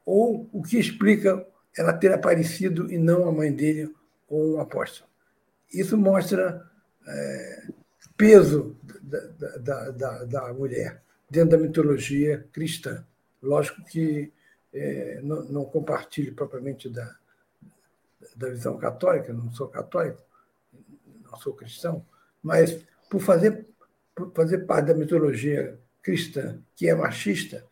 Ou 0.06 0.48
o 0.52 0.62
que 0.62 0.78
explica 0.78 1.46
ela 1.78 1.94
ter 1.94 2.12
aparecido 2.12 2.92
e 2.92 2.98
não 2.98 3.28
a 3.28 3.32
mãe 3.32 3.54
dele 3.54 3.94
ou 4.28 4.56
um 4.56 4.60
apóstolo. 4.60 5.10
Isso 5.74 5.98
mostra 5.98 6.66
é, 7.08 7.68
peso 8.16 8.76
da, 9.02 9.58
da, 9.58 9.92
da, 9.92 10.24
da, 10.26 10.54
mulher 10.54 11.02
dentro 11.30 11.52
da 11.52 11.58
mitologia 11.58 12.48
cristã. 12.52 13.06
Lógico 13.42 13.84
que 13.86 14.32
é, 14.74 15.22
não, 15.22 15.44
não 15.44 15.66
compartilho 15.66 16.34
propriamente 16.34 16.90
da, 16.90 17.16
da 18.36 18.50
visão 18.50 18.78
católica, 18.78 19.32
não 19.32 19.52
sou 19.52 19.68
católico, 19.68 20.22
não 21.32 21.38
sou 21.40 21.54
cristão, 21.54 22.06
mas 22.42 22.84
por 23.10 23.20
fazer, 23.22 23.68
por 24.16 24.32
fazer 24.34 24.60
parte 24.60 24.88
da 24.88 24.94
mitologia 24.94 25.80
cristã, 26.02 26.60
que 26.76 26.88
é 26.88 26.96
machista, 26.96 27.66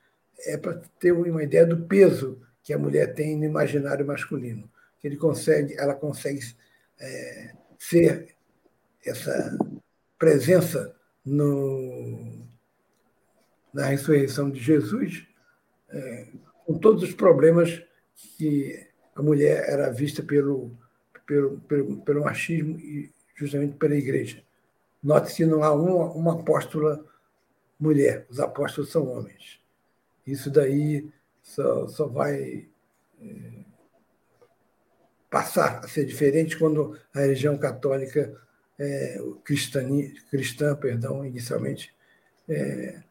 é 0.45 0.57
para 0.57 0.81
ter 0.99 1.11
uma 1.11 1.43
ideia 1.43 1.65
do 1.65 1.85
peso 1.85 2.41
que 2.61 2.73
a 2.73 2.77
mulher 2.77 3.13
tem 3.13 3.37
no 3.37 3.45
imaginário 3.45 4.05
masculino. 4.05 4.69
Que 4.99 5.07
ele 5.07 5.17
consegue, 5.17 5.75
ela 5.77 5.93
consegue 5.93 6.41
é, 6.99 7.53
ser 7.77 8.35
essa 9.05 9.57
presença 10.17 10.95
no, 11.23 12.45
na 13.73 13.85
ressurreição 13.85 14.49
de 14.49 14.59
Jesus, 14.59 15.25
é, 15.89 16.27
com 16.65 16.77
todos 16.77 17.03
os 17.03 17.13
problemas 17.13 17.83
que 18.37 18.87
a 19.15 19.21
mulher 19.21 19.69
era 19.69 19.91
vista 19.91 20.23
pelo, 20.23 20.75
pelo, 21.25 21.59
pelo, 21.61 22.01
pelo 22.01 22.23
machismo 22.23 22.79
e 22.79 23.13
justamente 23.35 23.77
pela 23.77 23.95
igreja. 23.95 24.43
Note 25.03 25.35
que 25.35 25.45
não 25.45 25.63
há 25.63 25.73
uma, 25.73 26.11
uma 26.13 26.33
apóstola 26.39 27.05
mulher, 27.79 28.25
os 28.29 28.39
apóstolos 28.39 28.91
são 28.91 29.07
homens. 29.07 29.59
Isso 30.25 30.49
daí 30.49 31.07
só, 31.43 31.87
só 31.87 32.07
vai 32.07 32.67
é, 33.21 33.65
passar 35.29 35.79
a 35.83 35.87
ser 35.87 36.05
diferente 36.05 36.57
quando 36.57 36.97
a 37.13 37.19
religião 37.19 37.57
católica 37.57 38.35
é, 38.79 39.21
cristani, 39.43 40.13
cristã, 40.29 40.75
perdão, 40.75 41.25
inicialmente, 41.25 41.93
é, 42.47 43.01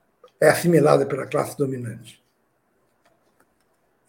é 0.41 0.49
assimilada 0.49 1.07
pela 1.07 1.27
classe 1.27 1.57
dominante. 1.57 2.23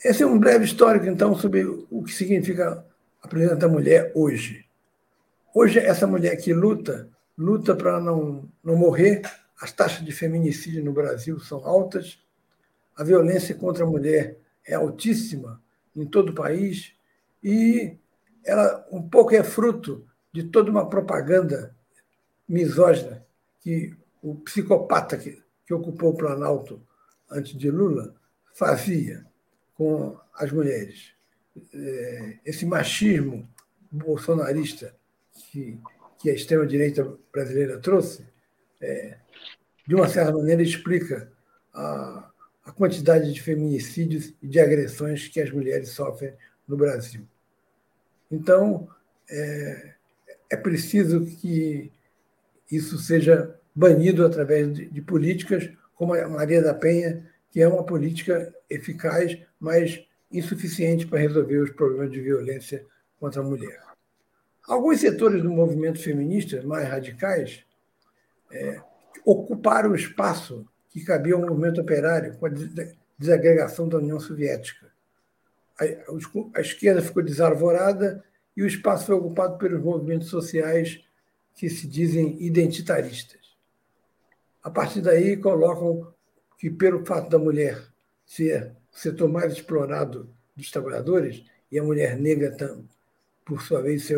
Esse 0.03 0.23
é 0.23 0.25
um 0.25 0.37
breve 0.37 0.65
histórico, 0.65 1.05
então, 1.05 1.35
sobre 1.35 1.65
o 1.65 2.03
que 2.03 2.11
significa 2.11 2.85
a 3.21 3.27
presença 3.27 3.55
da 3.55 3.67
mulher 3.67 4.11
hoje. 4.13 4.64
Hoje, 5.57 5.79
essa 5.79 6.05
mulher 6.05 6.35
que 6.35 6.53
luta, 6.53 7.09
luta 7.37 7.73
para 7.73 7.97
não, 8.01 8.51
não 8.61 8.75
morrer. 8.75 9.21
As 9.57 9.71
taxas 9.71 10.03
de 10.03 10.11
feminicídio 10.11 10.83
no 10.83 10.91
Brasil 10.91 11.39
são 11.39 11.65
altas. 11.65 12.19
A 12.93 13.05
violência 13.05 13.55
contra 13.55 13.85
a 13.85 13.87
mulher 13.87 14.37
é 14.67 14.73
altíssima 14.73 15.63
em 15.95 16.05
todo 16.05 16.31
o 16.31 16.35
país. 16.35 16.93
E 17.41 17.97
ela 18.43 18.85
um 18.91 19.01
pouco 19.07 19.33
é 19.33 19.45
fruto 19.45 20.05
de 20.33 20.43
toda 20.43 20.69
uma 20.69 20.89
propaganda 20.89 21.73
misógina 22.45 23.25
que 23.61 23.95
o 24.21 24.35
psicopata 24.35 25.17
que, 25.17 25.41
que 25.65 25.73
ocupou 25.73 26.09
o 26.09 26.17
Planalto 26.17 26.85
antes 27.31 27.57
de 27.57 27.71
Lula 27.71 28.13
fazia 28.53 29.25
com 29.73 30.19
as 30.33 30.51
mulheres. 30.51 31.13
É, 31.73 32.39
esse 32.43 32.65
machismo 32.65 33.47
bolsonarista 33.89 34.93
que, 35.55 35.79
que 36.19 36.29
a 36.29 36.33
extrema-direita 36.33 37.17
brasileira 37.31 37.79
trouxe, 37.79 38.25
é, 38.81 39.17
de 39.87 39.95
uma 39.95 40.09
certa 40.09 40.33
maneira, 40.33 40.61
explica 40.61 41.31
a, 41.73 42.29
a 42.65 42.71
quantidade 42.73 43.31
de 43.31 43.41
feminicídios 43.41 44.33
e 44.41 44.47
de 44.47 44.59
agressões 44.59 45.29
que 45.29 45.39
as 45.39 45.49
mulheres 45.49 45.89
sofrem 45.89 46.33
no 46.67 46.75
Brasil. 46.75 47.25
Então, 48.29 48.89
é, 49.29 49.93
é 50.49 50.57
preciso 50.57 51.25
que 51.25 51.89
isso 52.69 52.97
seja 52.97 53.57
banido 53.73 54.25
através 54.25 54.73
de, 54.73 54.89
de 54.89 55.01
políticas 55.01 55.71
como 55.95 56.13
a 56.13 56.27
Maria 56.27 56.61
da 56.61 56.73
Penha 56.73 57.25
que 57.49 57.61
é 57.61 57.67
uma 57.69 57.85
política 57.85 58.53
eficaz, 58.69 59.37
mas 59.57 60.05
insuficiente 60.29 61.07
para 61.07 61.19
resolver 61.19 61.59
os 61.59 61.69
problemas 61.69 62.11
de 62.11 62.19
violência 62.19 62.85
contra 63.17 63.39
a 63.39 63.45
mulher. 63.45 63.94
Alguns 64.67 64.99
setores 64.99 65.43
do 65.43 65.51
movimento 65.51 66.01
feminista 66.01 66.61
mais 66.63 66.87
radicais 66.87 67.63
é, 68.51 68.81
ocuparam 69.23 69.91
o 69.91 69.95
espaço 69.95 70.65
que 70.89 71.03
cabia 71.03 71.35
ao 71.35 71.41
movimento 71.41 71.81
operário 71.81 72.37
com 72.37 72.47
a 72.47 72.51
desagregação 73.17 73.87
da 73.87 73.97
União 73.97 74.19
Soviética. 74.19 74.91
A, 75.79 75.83
a 76.57 76.61
esquerda 76.61 77.01
ficou 77.01 77.21
desarvorada 77.21 78.23
e 78.55 78.63
o 78.63 78.67
espaço 78.67 79.07
foi 79.07 79.15
ocupado 79.15 79.57
pelos 79.57 79.83
movimentos 79.83 80.29
sociais 80.29 81.03
que 81.53 81.69
se 81.69 81.87
dizem 81.87 82.41
identitaristas. 82.41 83.41
A 84.63 84.69
partir 84.69 85.01
daí, 85.01 85.37
colocam 85.37 86.13
que, 86.57 86.69
pelo 86.69 87.05
fato 87.05 87.29
da 87.29 87.37
mulher 87.37 87.81
ser 88.25 88.75
o 88.91 88.97
setor 88.97 89.29
mais 89.29 89.53
explorado 89.53 90.33
dos 90.55 90.71
trabalhadores, 90.71 91.43
e 91.71 91.77
a 91.77 91.83
mulher 91.83 92.17
negra, 92.17 92.55
por 93.45 93.61
sua 93.61 93.81
vez, 93.81 94.03
ser 94.03 94.17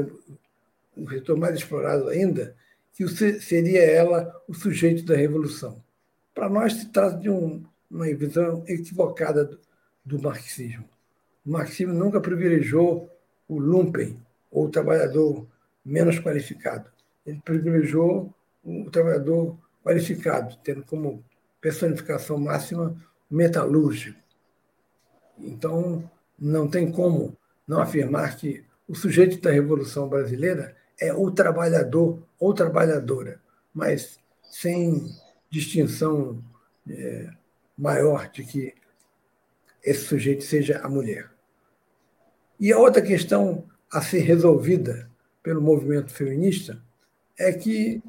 o 0.95 1.09
setor 1.09 1.37
mais 1.37 1.55
explorado 1.55 2.07
ainda, 2.07 2.55
que 2.93 3.07
seria 3.07 3.83
ela 3.83 4.33
o 4.47 4.53
sujeito 4.53 5.03
da 5.03 5.15
revolução. 5.15 5.83
Para 6.33 6.49
nós, 6.49 6.73
se 6.73 6.89
trata 6.89 7.17
de 7.17 7.29
um, 7.29 7.63
uma 7.91 8.05
visão 8.05 8.63
equivocada 8.67 9.45
do, 9.45 9.59
do 10.03 10.21
marxismo. 10.21 10.85
O 11.45 11.51
marxismo 11.51 11.93
nunca 11.93 12.19
privilegiou 12.19 13.09
o 13.47 13.59
lumpen, 13.59 14.19
ou 14.49 14.65
o 14.65 14.69
trabalhador 14.69 15.45
menos 15.85 16.19
qualificado. 16.19 16.89
Ele 17.25 17.41
privilegiou 17.43 18.33
o 18.63 18.89
trabalhador 18.89 19.57
qualificado, 19.83 20.57
tendo 20.63 20.83
como 20.83 21.23
personificação 21.61 22.37
máxima 22.37 22.95
metalúrgico. 23.29 24.19
Então, 25.37 26.09
não 26.37 26.67
tem 26.67 26.91
como 26.91 27.37
não 27.67 27.79
afirmar 27.79 28.37
que 28.37 28.66
o 28.88 28.95
sujeito 28.95 29.41
da 29.41 29.52
Revolução 29.52 30.08
Brasileira 30.08 30.76
é 31.00 31.13
o 31.13 31.30
trabalhador 31.30 32.23
ou 32.39 32.54
trabalhadora, 32.54 33.41
mas 33.73 34.19
sem 34.43 35.10
distinção 35.50 36.43
é, 36.89 37.30
maior 37.78 38.30
de 38.30 38.43
que 38.43 38.73
esse 39.84 40.06
sujeito 40.06 40.43
seja 40.43 40.80
a 40.80 40.89
mulher. 40.89 41.30
E 42.60 42.71
a 42.71 42.78
outra 42.78 43.02
questão 43.02 43.65
a 43.91 44.02
ser 44.02 44.19
resolvida 44.19 45.10
pelo 45.43 45.62
movimento 45.62 46.12
feminista 46.12 46.82
é 47.38 47.54
que 47.54 48.02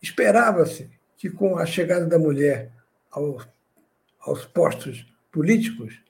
esperava-se 0.00 0.88
que, 1.16 1.28
com 1.28 1.58
a 1.58 1.66
chegada 1.66 2.06
da 2.06 2.18
mulher 2.18 2.70
aos, 3.10 3.48
aos 4.20 4.44
postos 4.44 5.06
políticos, 5.32 6.00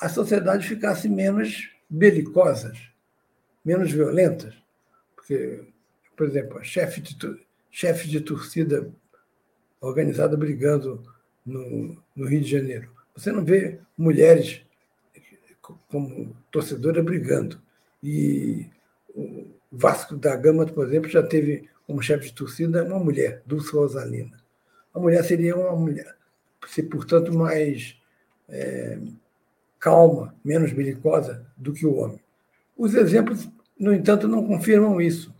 a 0.00 0.08
sociedade 0.08 0.66
ficasse 0.66 1.08
menos 1.08 1.70
belicosas, 1.88 2.87
menos 3.68 3.92
violentas. 3.92 4.54
Porque, 5.14 5.60
por 6.16 6.26
exemplo, 6.26 6.64
chefe 6.64 7.02
de, 7.02 7.16
chefe 7.70 8.08
de 8.08 8.22
torcida 8.22 8.90
organizada 9.78 10.36
brigando 10.38 11.02
no, 11.44 12.02
no 12.16 12.26
Rio 12.26 12.40
de 12.40 12.50
Janeiro. 12.50 12.90
Você 13.14 13.30
não 13.30 13.44
vê 13.44 13.78
mulheres 13.96 14.62
como 15.90 16.34
torcedora 16.50 17.02
brigando. 17.02 17.60
E 18.02 18.66
o 19.14 19.46
Vasco 19.70 20.16
da 20.16 20.34
Gama, 20.34 20.64
por 20.64 20.86
exemplo, 20.86 21.10
já 21.10 21.22
teve 21.22 21.68
como 21.86 22.02
chefe 22.02 22.28
de 22.28 22.34
torcida 22.34 22.84
uma 22.84 22.98
mulher, 22.98 23.42
Dulce 23.44 23.72
Rosalina. 23.72 24.38
A 24.94 24.98
mulher 24.98 25.22
seria 25.24 25.54
uma 25.54 25.76
mulher, 25.76 26.16
se 26.66 26.82
portanto, 26.82 27.34
mais 27.34 28.00
é, 28.48 28.98
calma, 29.78 30.34
menos 30.42 30.72
belicosa 30.72 31.46
do 31.56 31.72
que 31.72 31.86
o 31.86 31.96
homem. 31.96 32.20
Os 32.76 32.94
exemplos, 32.94 33.48
no 33.78 33.94
entanto, 33.94 34.26
não 34.26 34.46
confirmam 34.46 35.00
isso. 35.00 35.34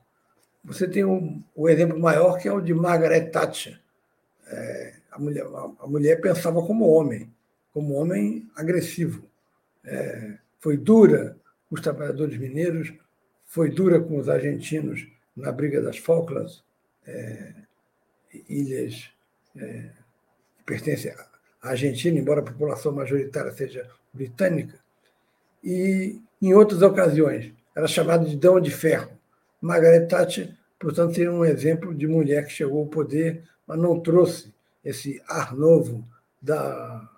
Você 0.65 0.87
tem 0.87 1.05
o, 1.05 1.43
o 1.55 1.69
exemplo 1.69 1.99
maior, 1.99 2.39
que 2.39 2.47
é 2.47 2.53
o 2.53 2.61
de 2.61 2.75
Margaret 2.75 3.31
Thatcher. 3.31 3.81
É, 4.47 4.95
a, 5.11 5.19
mulher, 5.19 5.47
a, 5.81 5.87
mulher 5.87 6.21
pensava 6.21 6.63
como 6.63 6.89
homem, 6.89 7.33
como 7.73 7.95
homem 7.95 8.49
agressivo. 8.55 9.25
É, 9.85 10.39
foi 10.61 10.77
dura 10.77 11.37
com 11.69 11.75
os 11.75 11.81
trabalhadores 11.81 12.39
mineiros, 12.39 12.93
foi 13.45 13.71
dura 13.71 14.01
com 14.01 14.19
os 14.19 14.29
argentinos 14.29 15.07
na 15.37 15.51
briga 15.53 15.81
das 15.81 15.99
Falklands, 15.99 16.63
é, 17.07 17.55
ilhas 18.49 19.11
é, 19.57 19.91
que 20.59 20.65
pertencem 20.65 21.13
à 21.63 21.71
Argentina, 21.71 22.19
embora 22.19 22.41
a 22.41 22.45
população 22.45 22.93
majoritária 22.93 23.53
seja 23.53 23.89
britânica. 24.13 24.79
E, 25.63 26.21
em 26.41 26.55
outras 26.55 26.83
ocasiões, 26.83 27.53
era 27.79 27.87
chamada 27.87 28.25
de 28.25 28.37
Dama 28.37 28.61
de 28.61 28.73
Ferro. 28.73 29.09
Margaret 29.61 30.07
Thatcher, 30.07 30.53
portanto, 30.81 31.15
seria 31.15 31.31
um 31.31 31.45
exemplo 31.45 31.95
de 31.95 32.09
mulher 32.09 32.45
que 32.45 32.51
chegou 32.51 32.81
ao 32.81 32.87
poder, 32.87 33.45
mas 33.65 33.79
não 33.79 34.01
trouxe 34.01 34.53
esse 34.85 35.23
ar 35.29 35.55
novo 35.55 36.05
da 36.43 37.09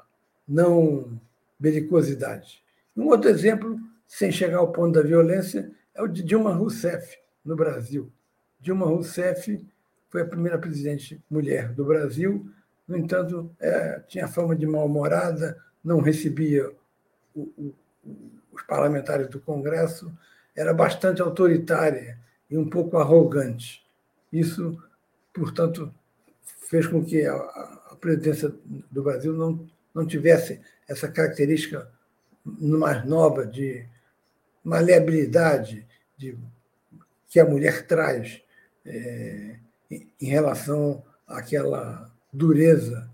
não 0.47 1.19
belicosidade. 1.59 2.63
Um 2.95 3.07
outro 3.07 3.31
exemplo, 3.31 3.81
sem 4.07 4.31
chegar 4.31 4.59
ao 4.59 4.71
ponto 4.71 4.93
da 4.93 5.03
violência, 5.03 5.73
é 5.95 6.03
o 6.03 6.07
de 6.07 6.23
Dilma 6.23 6.53
Rousseff, 6.53 7.17
no 7.43 7.57
Brasil. 7.57 8.13
Dilma 8.61 8.85
Rousseff 8.85 9.67
foi 10.11 10.21
a 10.21 10.27
primeira 10.27 10.59
presidente 10.59 11.19
mulher 11.31 11.73
do 11.73 11.87
Brasil, 11.87 12.47
no 12.87 12.99
entanto, 12.99 13.51
é, 13.59 14.01
tinha 14.07 14.29
fama 14.29 14.55
de 14.55 14.67
mal-humorada, 14.67 15.57
não 15.83 16.01
recebia 16.01 16.71
o, 17.35 17.41
o, 17.57 17.75
os 18.53 18.63
parlamentares 18.65 19.27
do 19.29 19.41
Congresso, 19.41 20.13
era 20.61 20.75
bastante 20.75 21.23
autoritária 21.23 22.19
e 22.51 22.59
um 22.59 22.69
pouco 22.69 22.99
arrogante. 22.99 23.83
Isso, 24.31 24.79
portanto, 25.33 25.93
fez 26.69 26.87
com 26.87 27.03
que 27.03 27.25
a, 27.25 27.97
presidência 27.99 28.53
do 28.91 29.03
Brasil 29.03 29.33
não, 29.33 29.67
não 29.95 30.07
tivesse 30.07 30.61
essa 30.87 31.09
característica 31.09 31.91
mais 32.45 33.07
nova 33.07 33.47
de 33.47 33.87
maleabilidade 34.63 35.87
de, 36.17 36.37
que 37.29 37.41
a 37.41 37.45
mulher 37.45 37.87
traz 37.87 38.43
é, 38.85 39.57
em 39.91 40.27
relação 40.27 41.03
àquela 41.27 42.11
dureza 42.33 43.11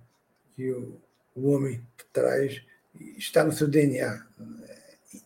que 0.54 0.70
o, 0.70 1.00
o 1.34 1.50
homem 1.50 1.80
traz, 2.12 2.62
está 3.16 3.44
no 3.44 3.52
seu 3.52 3.68
DNA, 3.68 4.24
é 4.68 4.76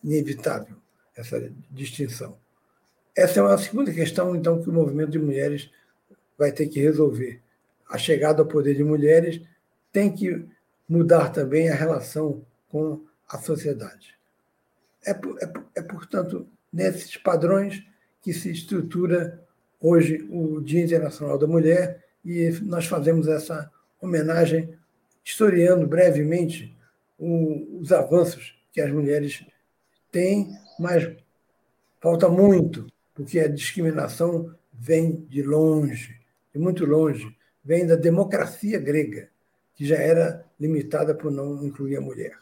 inevitável 0.03 0.80
essa 1.21 1.51
distinção. 1.69 2.37
Essa 3.15 3.39
é 3.39 3.43
uma 3.43 3.57
segunda 3.57 3.91
questão, 3.91 4.35
então, 4.35 4.61
que 4.61 4.69
o 4.69 4.73
movimento 4.73 5.11
de 5.11 5.19
mulheres 5.19 5.69
vai 6.37 6.51
ter 6.51 6.67
que 6.67 6.79
resolver. 6.79 7.41
A 7.89 7.97
chegada 7.97 8.41
ao 8.41 8.47
poder 8.47 8.75
de 8.75 8.83
mulheres 8.83 9.41
tem 9.91 10.11
que 10.11 10.45
mudar 10.87 11.29
também 11.29 11.69
a 11.69 11.75
relação 11.75 12.45
com 12.69 13.05
a 13.27 13.37
sociedade. 13.37 14.17
É, 15.05 15.11
é, 15.11 15.53
é 15.75 15.81
portanto, 15.81 16.47
nesses 16.71 17.17
padrões 17.17 17.83
que 18.21 18.33
se 18.33 18.51
estrutura 18.51 19.43
hoje 19.79 20.27
o 20.29 20.61
Dia 20.61 20.83
Internacional 20.83 21.37
da 21.37 21.47
Mulher 21.47 22.05
e 22.23 22.49
nós 22.61 22.85
fazemos 22.85 23.27
essa 23.27 23.69
homenagem 23.99 24.77
historiando 25.23 25.87
brevemente 25.87 26.75
os 27.17 27.91
avanços 27.91 28.59
que 28.71 28.81
as 28.81 28.91
mulheres 28.91 29.45
têm, 30.11 30.49
mas 30.79 31.15
falta 31.99 32.27
muito, 32.27 32.87
porque 33.13 33.39
a 33.39 33.47
discriminação 33.47 34.53
vem 34.73 35.25
de 35.27 35.43
longe, 35.43 36.19
de 36.53 36.59
muito 36.59 36.85
longe, 36.85 37.35
vem 37.63 37.85
da 37.85 37.95
democracia 37.95 38.79
grega, 38.79 39.29
que 39.75 39.85
já 39.85 39.95
era 39.95 40.43
limitada 40.59 41.13
por 41.13 41.31
não 41.31 41.63
incluir 41.63 41.97
a 41.97 42.01
mulher. 42.01 42.35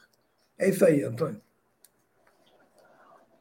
É 0.57 0.69
isso 0.69 0.85
aí, 0.85 1.03
Antônio. 1.03 1.41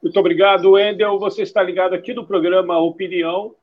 Muito 0.02 0.18
obrigado, 0.20 0.72
Wendel. 0.72 1.18
Você 1.18 1.42
está 1.42 1.62
ligado 1.62 1.94
aqui 1.94 2.14
no 2.14 2.26
programa 2.26 2.78
Opinião, 2.78 3.54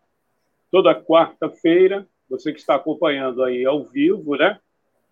toda 0.70 0.94
quarta-feira. 0.94 2.08
Você 2.30 2.52
que 2.52 2.60
está 2.60 2.76
acompanhando 2.76 3.44
aí 3.44 3.66
ao 3.66 3.84
vivo, 3.86 4.36
né? 4.36 4.60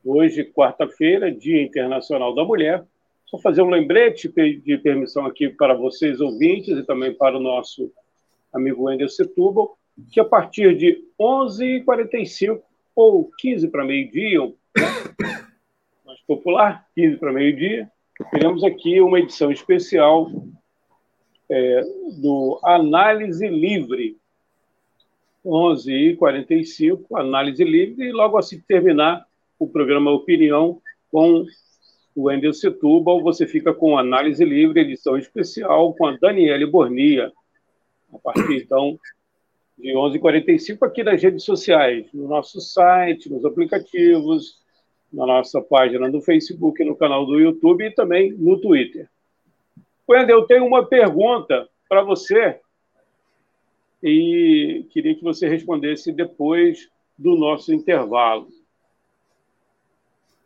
Hoje, 0.04 0.44
quarta-feira, 0.44 1.32
Dia 1.32 1.62
Internacional 1.64 2.36
da 2.36 2.44
Mulher. 2.44 2.86
Só 3.34 3.40
fazer 3.40 3.64
um 3.64 3.70
lembrete, 3.72 4.32
de 4.32 4.78
permissão 4.78 5.26
aqui 5.26 5.50
para 5.50 5.74
vocês 5.74 6.22
ouvintes 6.22 6.78
e 6.78 6.84
também 6.84 7.12
para 7.12 7.36
o 7.36 7.42
nosso 7.42 7.92
amigo 8.54 8.84
Wendel 8.84 9.10
Setúbal, 9.10 9.76
que 10.12 10.20
a 10.20 10.24
partir 10.24 10.78
de 10.78 11.04
11h45 11.20 12.62
ou 12.96 13.32
15 13.40 13.70
para 13.70 13.84
meio-dia, 13.84 14.40
mais 16.06 16.20
popular, 16.28 16.86
15 16.94 17.18
para 17.18 17.34
meio-dia, 17.34 17.90
teremos 18.30 18.64
aqui 18.64 19.02
uma 19.02 19.20
edição 19.20 19.52
especial 19.52 20.30
é, 21.50 21.82
do 22.22 22.60
Análise 22.64 23.48
Livre, 23.48 24.16
11h45, 25.44 27.00
Análise 27.16 27.64
Livre, 27.64 28.10
e 28.10 28.12
logo 28.12 28.38
assim 28.38 28.62
terminar 28.68 29.26
o 29.58 29.68
programa 29.68 30.12
Opinião 30.12 30.80
com 31.12 31.44
Wendel 32.16 32.54
Setúbal, 32.54 33.22
você 33.22 33.48
fica 33.48 33.74
com 33.74 33.98
Análise 33.98 34.44
Livre, 34.46 34.82
edição 34.82 35.18
especial, 35.18 35.94
com 35.94 36.08
a 36.08 36.18
Daniele 36.18 36.66
Bornia, 36.66 37.32
a 38.14 38.20
partir, 38.20 38.64
então, 38.64 39.00
de 39.78 39.94
11h45, 39.94 40.84
aqui 40.84 41.04
nas 41.04 41.22
redes 41.22 41.44
sociais, 41.44 42.06
no 42.14 42.28
nosso 42.28 42.62
site, 42.62 43.30
nos 43.30 43.44
aplicativos, 43.44 44.62
na 45.12 45.26
nossa 45.26 45.62
página 45.62 46.10
no 46.10 46.22
Facebook, 46.22 46.84
no 46.84 46.96
canal 46.96 47.26
do 47.26 47.40
YouTube 47.40 47.86
e 47.86 47.92
também 47.92 48.32
no 48.34 48.60
Twitter. 48.60 49.08
Wendel, 50.10 50.40
eu 50.40 50.48
tenho 50.48 50.66
uma 50.66 50.86
pergunta 50.86 51.68
para 51.88 52.04
você 52.04 52.60
e 54.02 54.86
queria 54.90 55.16
que 55.16 55.24
você 55.24 55.48
respondesse 55.48 56.12
depois 56.12 56.90
do 57.18 57.36
nosso 57.36 57.74
intervalo. 57.74 58.48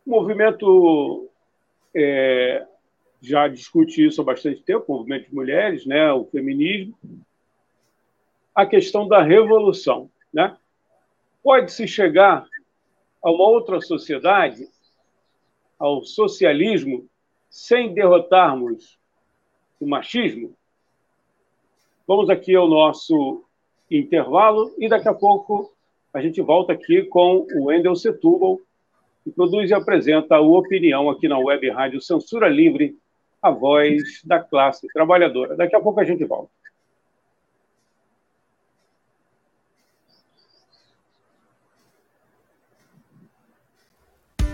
O 0.05 0.11
movimento 0.11 1.29
é, 1.99 2.63
já 3.19 3.47
discute 3.47 4.05
isso 4.05 4.21
há 4.21 4.23
bastante 4.23 4.61
tempo, 4.61 4.85
o 4.87 4.97
movimento 4.97 5.29
de 5.29 5.35
mulheres, 5.35 5.85
né, 5.85 6.11
o 6.13 6.25
feminismo. 6.25 6.95
A 8.53 8.65
questão 8.65 9.07
da 9.07 9.23
revolução. 9.23 10.09
Né? 10.31 10.55
Pode-se 11.41 11.87
chegar 11.87 12.45
a 13.23 13.31
uma 13.31 13.47
outra 13.47 13.81
sociedade, 13.81 14.67
ao 15.79 16.03
socialismo, 16.03 17.07
sem 17.49 17.93
derrotarmos 17.93 18.99
o 19.79 19.87
machismo? 19.87 20.55
Vamos 22.07 22.29
aqui 22.29 22.55
ao 22.55 22.67
nosso 22.67 23.43
intervalo 23.89 24.73
e 24.77 24.87
daqui 24.87 25.07
a 25.07 25.13
pouco 25.13 25.73
a 26.13 26.21
gente 26.21 26.41
volta 26.41 26.73
aqui 26.73 27.03
com 27.03 27.45
o 27.55 27.65
Wendel 27.65 27.95
Setúbal, 27.95 28.59
que 29.27 29.35
produz 29.35 29.69
e 29.69 29.73
apresenta 29.73 30.39
o 30.39 30.57
Opinião 30.57 31.09
aqui 31.09 31.27
na 31.27 31.37
Web 31.37 31.69
Rádio 31.69 32.01
Censura 32.01 32.47
Livre, 32.47 32.95
a 33.41 33.51
voz 33.51 34.01
da 34.23 34.39
classe 34.39 34.87
trabalhadora. 34.93 35.55
Daqui 35.55 35.75
a 35.75 35.81
pouco 35.81 35.99
a 35.99 36.05
gente 36.05 36.23
volta. 36.23 36.49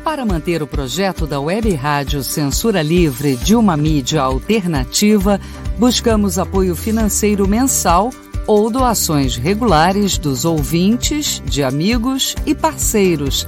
Para 0.03 0.25
manter 0.25 0.61
o 0.61 0.67
projeto 0.67 1.25
da 1.25 1.39
Web 1.39 1.73
Rádio 1.75 2.23
Censura 2.23 2.81
Livre 2.81 3.37
de 3.37 3.55
uma 3.55 3.77
mídia 3.77 4.21
alternativa, 4.21 5.39
buscamos 5.79 6.37
apoio 6.37 6.75
financeiro 6.75 7.47
mensal 7.47 8.09
ou 8.45 8.69
doações 8.69 9.37
regulares 9.37 10.17
dos 10.17 10.43
ouvintes, 10.43 11.41
de 11.45 11.63
amigos 11.63 12.35
e 12.45 12.53
parceiros, 12.53 13.47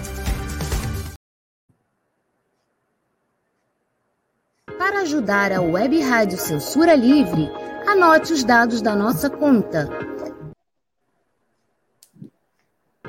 Ajudar 5.21 5.51
a 5.51 5.61
Web 5.61 6.01
Rádio 6.01 6.35
Censura 6.35 6.95
Livre, 6.95 7.47
anote 7.85 8.33
os 8.33 8.43
dados 8.43 8.81
da 8.81 8.95
nossa 8.95 9.29
conta. 9.29 9.87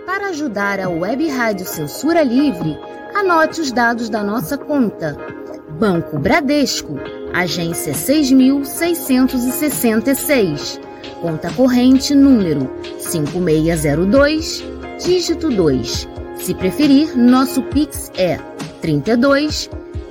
Para 0.05 0.29
ajudar 0.29 0.79
a 0.79 0.91
Web 0.91 1.27
Rádio 1.29 1.65
Censura 1.65 2.23
Livre, 2.23 2.79
anote 3.15 3.63
os 3.63 3.73
dados 3.73 4.11
da 4.11 4.23
nossa 4.23 4.59
conta. 4.59 5.17
Banco 5.81 6.19
Bradesco, 6.19 6.97
agência 7.33 7.95
6666, 7.95 10.79
conta 11.23 11.51
corrente 11.53 12.15
número 12.15 12.71
5602, 12.99 14.63
dígito 15.03 15.49
2. 15.49 16.09
Se 16.37 16.55
preferir, 16.55 17.17
nosso 17.17 17.63
Pix 17.63 18.13
é 18.15 18.37
32 18.83 19.71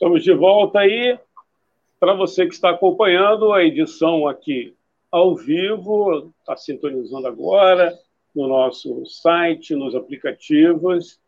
Estamos 0.00 0.24
de 0.24 0.32
volta 0.32 0.78
aí. 0.78 1.18
Para 1.98 2.14
você 2.14 2.46
que 2.46 2.54
está 2.54 2.70
acompanhando 2.70 3.52
a 3.52 3.62
edição 3.62 4.26
aqui 4.26 4.74
ao 5.12 5.36
vivo, 5.36 6.32
está 6.40 6.56
sintonizando 6.56 7.26
agora 7.26 7.92
no 8.34 8.48
nosso 8.48 9.04
site, 9.04 9.74
nos 9.74 9.94
aplicativos. 9.94 11.20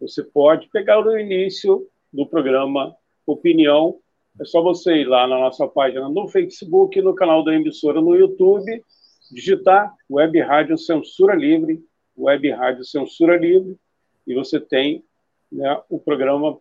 Você 0.00 0.22
pode 0.22 0.68
pegar 0.68 1.02
no 1.02 1.18
início 1.18 1.84
do 2.12 2.24
programa 2.24 2.94
Opinião. 3.26 3.98
É 4.40 4.44
só 4.44 4.62
você 4.62 4.98
ir 4.98 5.08
lá 5.08 5.26
na 5.26 5.40
nossa 5.40 5.66
página 5.66 6.08
no 6.08 6.28
Facebook, 6.28 7.02
no 7.02 7.12
canal 7.12 7.42
da 7.42 7.56
emissora 7.56 8.00
no 8.00 8.14
YouTube, 8.14 8.84
digitar 9.32 9.92
Web 10.08 10.40
Rádio 10.42 10.78
Censura 10.78 11.34
Livre, 11.34 11.84
Web 12.16 12.52
Rádio 12.52 12.84
Censura 12.84 13.36
Livre, 13.36 13.76
e 14.24 14.32
você 14.32 14.60
tem 14.60 15.02
né, 15.50 15.82
o 15.90 15.98
programa 15.98 16.56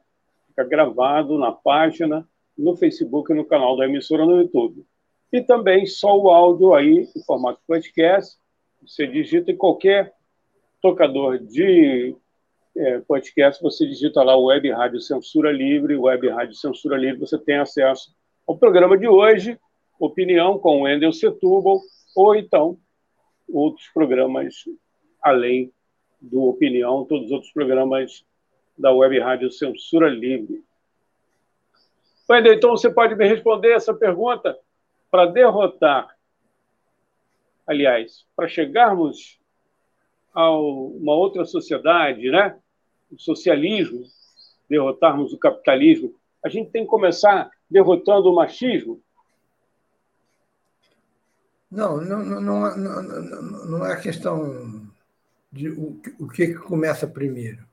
fica 0.56 0.64
gravado 0.64 1.38
na 1.38 1.52
página, 1.52 2.26
no 2.58 2.78
Facebook 2.78 3.32
e 3.32 3.36
no 3.36 3.46
canal 3.46 3.76
da 3.76 3.86
emissora 3.86 4.26
no 4.26 4.40
YouTube. 4.40 4.86
E 5.32 5.42
também 5.42 5.86
só 5.86 6.18
o 6.18 6.30
áudio 6.30 6.74
aí, 6.74 7.10
em 7.14 7.24
formato 7.26 7.60
podcast. 7.68 8.38
Você 8.82 9.06
digita 9.06 9.52
em 9.52 9.58
qualquer 9.58 10.14
tocador 10.82 11.38
de 11.40 12.16
é, 12.78 13.00
podcast, 13.00 13.62
você 13.62 13.86
digita 13.86 14.24
lá 14.24 14.38
Web 14.38 14.72
Rádio 14.72 15.02
Censura 15.02 15.52
Livre, 15.52 15.98
Web 15.98 16.30
Rádio 16.30 16.56
Censura 16.56 16.98
Livre, 16.98 17.20
você 17.20 17.38
tem 17.38 17.58
acesso 17.58 18.14
ao 18.48 18.58
programa 18.58 18.98
de 18.98 19.08
hoje, 19.08 19.60
Opinião 20.00 20.60
com 20.60 20.82
Wendel 20.82 21.12
Setúbal, 21.12 21.82
ou 22.16 22.36
então 22.36 22.78
outros 23.48 23.88
programas 23.94 24.54
além 25.22 25.72
do 26.22 26.44
Opinião, 26.44 27.06
todos 27.06 27.26
os 27.28 27.32
outros 27.32 27.52
programas 27.52 28.24
da 28.78 28.92
Web 28.92 29.20
Rádio 29.20 29.52
Censura 29.52 30.10
Livre. 30.10 30.64
Wendel, 32.30 32.54
então 32.54 32.72
você 32.72 32.90
pode 32.90 33.16
me 33.16 33.28
responder 33.28 33.74
essa 33.74 33.94
pergunta? 33.94 34.58
Para 35.12 35.28
derrotar, 35.28 36.16
aliás, 37.68 38.26
para 38.36 38.48
chegarmos 38.48 39.40
a 40.34 40.52
uma 40.52 41.14
outra 41.14 41.46
sociedade, 41.46 42.30
né? 42.30 42.60
o 43.12 43.20
socialismo, 43.20 44.04
derrotarmos 44.70 45.32
o 45.34 45.38
capitalismo, 45.38 46.16
a 46.44 46.50
gente 46.50 46.72
tem 46.72 46.84
que 46.84 46.90
começar 46.90 47.50
derrotando 47.70 48.30
o 48.30 48.36
machismo? 48.36 49.02
Não, 51.72 51.98
não, 51.98 52.24
não, 52.24 52.42
não, 52.42 52.78
não, 52.78 53.66
não 53.66 53.86
é 53.86 54.00
questão 54.00 54.88
de 55.52 55.70
o, 55.70 56.00
o 56.20 56.28
que 56.28 56.54
começa 56.54 57.08
primeiro. 57.08 57.66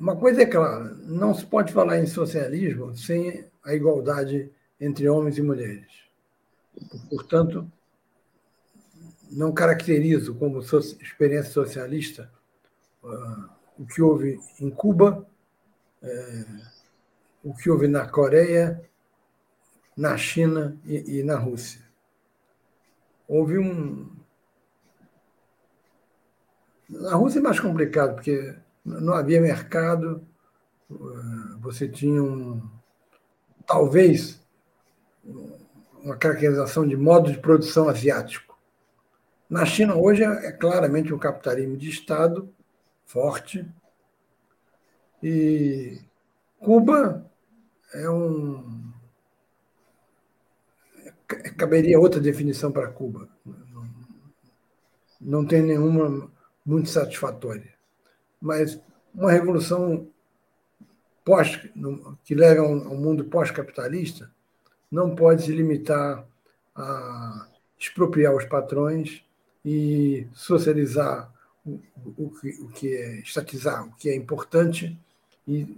Uma 0.00 0.16
coisa 0.16 0.40
é 0.42 0.46
clara: 0.46 0.94
não 1.04 1.34
se 1.34 1.44
pode 1.44 1.74
falar 1.74 1.98
em 1.98 2.06
socialismo 2.06 2.96
sem 2.96 3.44
a 3.62 3.74
igualdade 3.74 4.50
entre 4.80 5.06
homens 5.10 5.36
e 5.36 5.42
mulheres. 5.42 5.92
Portanto, 7.10 7.70
não 9.30 9.52
caracterizo 9.52 10.34
como 10.36 10.60
experiência 10.60 11.52
socialista 11.52 12.32
uh, 13.04 13.50
o 13.78 13.86
que 13.86 14.00
houve 14.00 14.40
em 14.58 14.70
Cuba, 14.70 15.26
uh, 16.02 16.62
o 17.44 17.54
que 17.54 17.68
houve 17.68 17.86
na 17.86 18.08
Coreia, 18.08 18.82
na 19.94 20.16
China 20.16 20.78
e, 20.86 21.18
e 21.18 21.22
na 21.22 21.36
Rússia. 21.36 21.82
Houve 23.28 23.58
um. 23.58 24.10
Na 26.88 27.14
Rússia 27.16 27.38
é 27.38 27.42
mais 27.42 27.60
complicado, 27.60 28.14
porque 28.14 28.56
não 28.84 29.14
havia 29.14 29.40
mercado, 29.40 30.26
você 31.60 31.88
tinha 31.88 32.22
um, 32.22 32.60
talvez 33.66 34.40
uma 36.02 36.16
caracterização 36.16 36.86
de 36.86 36.96
modo 36.96 37.30
de 37.30 37.38
produção 37.38 37.88
asiático. 37.88 38.58
Na 39.48 39.66
China, 39.66 39.96
hoje, 39.96 40.22
é 40.22 40.52
claramente 40.52 41.12
um 41.12 41.18
capitalismo 41.18 41.76
de 41.76 41.90
Estado 41.90 42.52
forte. 43.04 43.66
E 45.22 46.00
Cuba 46.58 47.30
é 47.92 48.08
um. 48.08 48.90
Caberia 51.56 52.00
outra 52.00 52.20
definição 52.20 52.72
para 52.72 52.90
Cuba. 52.90 53.28
Não 55.20 55.44
tem 55.44 55.62
nenhuma 55.62 56.30
muito 56.64 56.88
satisfatória 56.88 57.79
mas 58.40 58.80
uma 59.14 59.30
revolução 59.30 60.08
pós, 61.24 61.60
que 62.24 62.34
leva 62.34 62.62
a 62.62 62.66
um 62.66 62.96
mundo 62.96 63.24
pós-capitalista 63.24 64.30
não 64.90 65.14
pode 65.14 65.42
se 65.42 65.52
limitar 65.52 66.26
a 66.74 67.46
expropriar 67.78 68.34
os 68.34 68.44
patrões 68.44 69.24
e 69.64 70.26
socializar 70.32 71.32
o, 71.64 71.80
o, 72.16 72.30
que, 72.30 72.48
o 72.60 72.68
que 72.68 72.96
é 72.96 73.20
estatizar 73.20 73.86
o 73.86 73.92
que 73.92 74.08
é 74.08 74.14
importante 74.14 74.98
e 75.46 75.76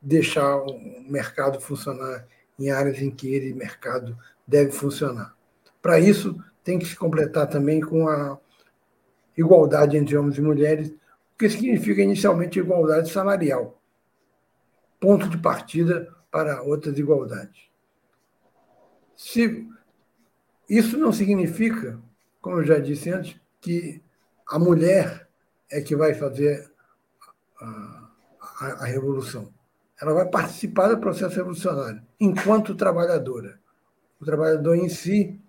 deixar 0.00 0.56
o 0.56 0.78
mercado 1.08 1.60
funcionar 1.60 2.26
em 2.58 2.70
áreas 2.70 3.00
em 3.00 3.10
que 3.10 3.34
ele 3.34 3.52
mercado 3.52 4.16
deve 4.46 4.70
funcionar. 4.70 5.34
Para 5.82 5.98
isso 5.98 6.42
tem 6.62 6.78
que 6.78 6.86
se 6.86 6.96
completar 6.96 7.48
também 7.48 7.80
com 7.80 8.08
a 8.08 8.38
igualdade 9.36 9.96
entre 9.96 10.16
homens 10.16 10.38
e 10.38 10.42
mulheres 10.42 10.94
o 11.34 11.38
que 11.38 11.50
significa 11.50 12.00
inicialmente 12.00 12.58
igualdade 12.58 13.10
salarial. 13.10 13.80
Ponto 15.00 15.28
de 15.28 15.36
partida 15.38 16.14
para 16.30 16.62
outras 16.62 16.98
igualdades. 16.98 17.68
Se 19.16 19.68
isso 20.68 20.96
não 20.96 21.12
significa, 21.12 22.00
como 22.40 22.58
eu 22.58 22.64
já 22.64 22.78
disse 22.78 23.10
antes, 23.10 23.38
que 23.60 24.00
a 24.46 24.58
mulher 24.58 25.28
é 25.70 25.80
que 25.80 25.96
vai 25.96 26.14
fazer 26.14 26.70
a, 27.60 28.10
a, 28.60 28.66
a 28.66 28.84
revolução. 28.84 29.52
ela 30.00 30.12
vai 30.12 30.28
participar 30.28 30.88
do 30.88 30.98
processo 30.98 31.36
revolucionário, 31.36 32.02
enquanto 32.20 32.74
trabalhadora. 32.74 33.58
O 34.20 34.24
trabalhador 34.24 34.76
em 34.76 34.88
si 34.88 35.40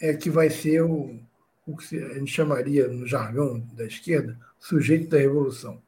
é 0.00 0.14
que 0.14 0.28
vai 0.28 0.50
ser 0.50 0.82
o, 0.82 1.18
o 1.66 1.76
que 1.76 1.98
a 1.98 2.14
gente 2.14 2.30
chamaria, 2.30 2.88
no 2.88 3.06
jargão 3.06 3.60
da 3.72 3.84
esquerda, 3.84 4.38
sujeito 4.64 5.10
da 5.10 5.18
revolução. 5.18 5.78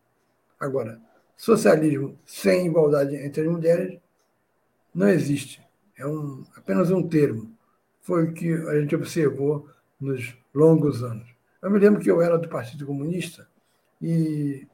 Agora, 0.60 1.00
socialismo 1.34 2.18
sem 2.26 2.66
igualdade 2.66 3.16
entre 3.16 3.40
as 3.40 3.48
mulheres 3.48 3.98
não 4.94 5.08
existe. 5.08 5.62
É 5.96 6.06
um, 6.06 6.44
apenas 6.54 6.90
um 6.90 7.02
termo. 7.08 7.50
Foi 8.02 8.24
o 8.24 8.34
que 8.34 8.52
a 8.52 8.78
gente 8.78 8.94
observou 8.94 9.66
nos 9.98 10.36
longos 10.54 11.02
anos. 11.02 11.26
Eu 11.62 11.70
me 11.70 11.78
lembro 11.78 12.02
que 12.02 12.10
eu 12.10 12.20
era 12.20 12.36
do 12.36 12.50
Partido 12.50 12.84
Comunista 12.84 13.48
e 14.00 14.66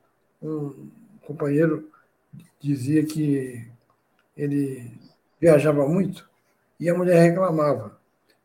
um 0.42 0.90
companheiro 1.20 1.88
dizia 2.58 3.06
que 3.06 3.70
ele 4.36 4.90
viajava 5.40 5.86
muito 5.86 6.28
e 6.78 6.90
a 6.90 6.94
mulher 6.94 7.22
reclamava. 7.22 7.96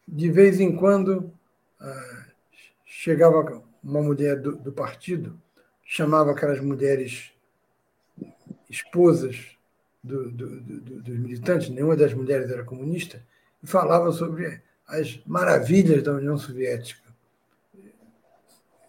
De 0.08 0.30
vez 0.30 0.60
em 0.60 0.76
quando 0.76 1.34
ah, 1.80 2.26
chegava 2.86 3.64
uma 3.84 4.04
mulher 4.04 4.40
do, 4.40 4.56
do 4.56 4.72
partido, 4.72 5.42
chamava 5.88 6.32
aquelas 6.32 6.60
mulheres 6.60 7.32
esposas 8.70 9.58
do, 10.04 10.30
do, 10.30 10.60
do, 10.60 11.02
dos 11.02 11.18
militantes, 11.18 11.70
nenhuma 11.70 11.96
das 11.96 12.14
mulheres 12.14 12.52
era 12.52 12.66
comunista, 12.66 13.24
e 13.64 13.66
falava 13.66 14.12
sobre 14.12 14.62
as 14.86 15.20
maravilhas 15.26 16.04
da 16.04 16.14
União 16.14 16.38
Soviética. 16.38 17.08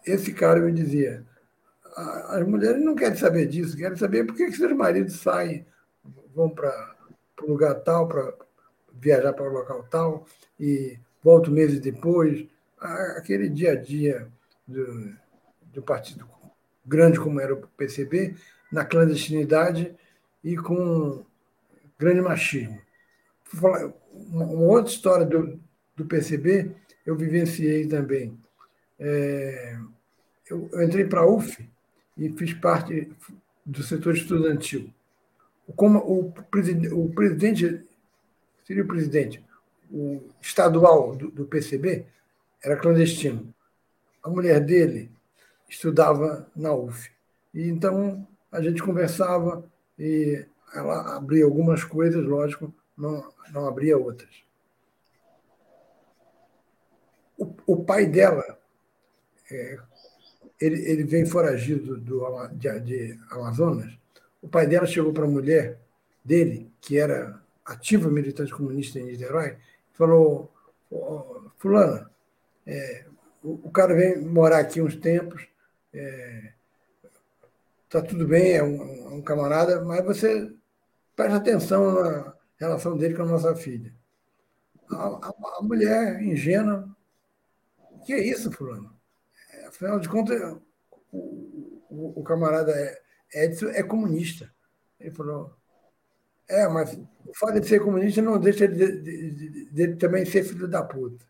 Esse 0.05 0.33
cara 0.33 0.59
me 0.59 0.73
dizia: 0.73 1.25
as 2.27 2.45
mulheres 2.45 2.83
não 2.83 2.95
querem 2.95 3.17
saber 3.17 3.47
disso, 3.47 3.77
querem 3.77 3.97
saber 3.97 4.25
por 4.25 4.35
que 4.35 4.51
seus 4.51 4.73
maridos 4.73 5.21
saem, 5.21 5.65
vão 6.35 6.49
para 6.49 6.95
um 7.43 7.47
lugar 7.47 7.75
tal, 7.75 8.07
para 8.07 8.33
viajar 8.93 9.31
para 9.31 9.49
o 9.49 9.53
local 9.53 9.87
tal, 9.89 10.27
e 10.59 10.99
voltam 11.23 11.53
meses 11.53 11.79
depois. 11.79 12.45
Aquele 13.17 13.49
dia 13.49 13.73
a 13.73 13.75
dia 13.75 14.27
do, 14.65 15.13
do 15.73 15.81
partido 15.81 16.25
grande 16.89 17.19
como 17.19 17.39
era 17.39 17.53
o 17.53 17.67
PCB, 17.77 18.35
na 18.71 18.83
clandestinidade 18.83 19.95
e 20.43 20.57
com 20.57 21.23
grande 21.97 22.21
machismo. 22.21 22.81
Uma 24.31 24.45
outra 24.45 24.91
história 24.91 25.25
do, 25.25 25.59
do 25.95 26.05
PCB 26.05 26.71
eu 27.05 27.15
vivenciei 27.15 27.87
também. 27.87 28.37
É, 28.99 29.77
eu, 30.49 30.69
eu, 30.73 30.83
entrei 30.83 31.05
para 31.05 31.21
a 31.21 31.27
UF 31.27 31.67
e 32.17 32.29
fiz 32.29 32.53
parte 32.53 33.11
do 33.65 33.83
setor 33.83 34.15
estudantil. 34.15 34.93
Como 35.75 35.99
o, 35.99 36.33
o 36.93 37.09
presidente, 37.13 37.85
seria 38.65 38.83
o 38.83 38.87
presidente, 38.87 39.43
o 39.91 40.21
estadual 40.41 41.15
do, 41.15 41.29
do 41.29 41.45
PCB, 41.45 42.05
era 42.63 42.75
clandestino. 42.77 43.53
A 44.23 44.29
mulher 44.29 44.59
dele 44.59 45.09
estudava 45.69 46.49
na 46.55 46.73
UF. 46.73 47.11
E 47.53 47.69
então 47.69 48.27
a 48.51 48.61
gente 48.61 48.81
conversava 48.81 49.63
e 49.97 50.45
ela 50.73 51.15
abria 51.15 51.45
algumas 51.45 51.83
coisas, 51.83 52.25
lógico, 52.25 52.73
não, 52.97 53.31
não 53.51 53.67
abria 53.67 53.97
outras. 53.97 54.43
O, 57.37 57.53
o 57.65 57.83
pai 57.83 58.05
dela, 58.05 58.59
é, 59.49 59.79
ele, 60.59 60.81
ele 60.91 61.03
vem 61.03 61.25
foragido 61.25 61.97
do, 61.97 62.47
de, 62.49 62.79
de 62.81 63.19
Amazonas. 63.29 63.97
O 64.41 64.47
pai 64.47 64.67
dela 64.67 64.85
chegou 64.85 65.13
para 65.13 65.23
a 65.23 65.29
mulher 65.29 65.79
dele, 66.23 66.69
que 66.81 66.97
era 66.97 67.41
ativa 67.65 68.09
militante 68.09 68.53
comunista 68.53 68.99
em 68.99 69.05
Niterói, 69.05 69.57
falou: 69.93 70.51
Fulana, 71.57 72.09
é, 72.65 73.05
o, 73.43 73.67
o, 73.67 73.71
cara 73.71 73.93
vem 73.93 74.19
morar 74.21 74.59
aqui 74.59 74.81
uns 74.81 74.95
tempos, 74.95 75.47
é, 75.93 76.53
tá 77.89 78.01
tudo 78.01 78.27
bem, 78.27 78.53
é 78.53 78.63
um, 78.63 78.81
é 78.81 79.09
um 79.15 79.21
camarada, 79.21 79.83
mas 79.83 80.05
você 80.05 80.51
presta 81.15 81.37
atenção 81.37 81.93
na 81.93 82.33
relação 82.57 82.97
dele 82.97 83.15
com 83.15 83.23
a 83.23 83.27
nossa 83.27 83.55
filha. 83.55 83.93
A, 84.91 85.27
a, 85.27 85.33
a 85.59 85.61
mulher 85.61 86.21
ingênua, 86.21 86.87
que 88.05 88.13
é 88.13 88.19
isso, 88.19 88.51
fulano? 88.51 88.95
É, 89.51 89.67
afinal 89.67 89.99
de 89.99 90.07
contas, 90.07 90.39
o, 91.11 91.83
o, 91.89 92.19
o 92.19 92.23
camarada 92.23 92.73
Edson 93.33 93.69
é 93.69 93.83
comunista. 93.83 94.51
Ele 94.99 95.11
falou, 95.11 95.55
é, 96.47 96.67
mas 96.67 96.99
o 97.25 97.33
fato 97.35 97.59
de 97.59 97.67
ser 97.67 97.79
comunista 97.79 98.21
não 98.21 98.39
deixa 98.39 98.67
de, 98.67 99.01
de, 99.01 99.31
de, 99.31 99.65
de 99.71 99.95
também 99.95 100.25
ser 100.25 100.43
filho 100.43 100.67
da 100.67 100.83
puta. 100.83 101.25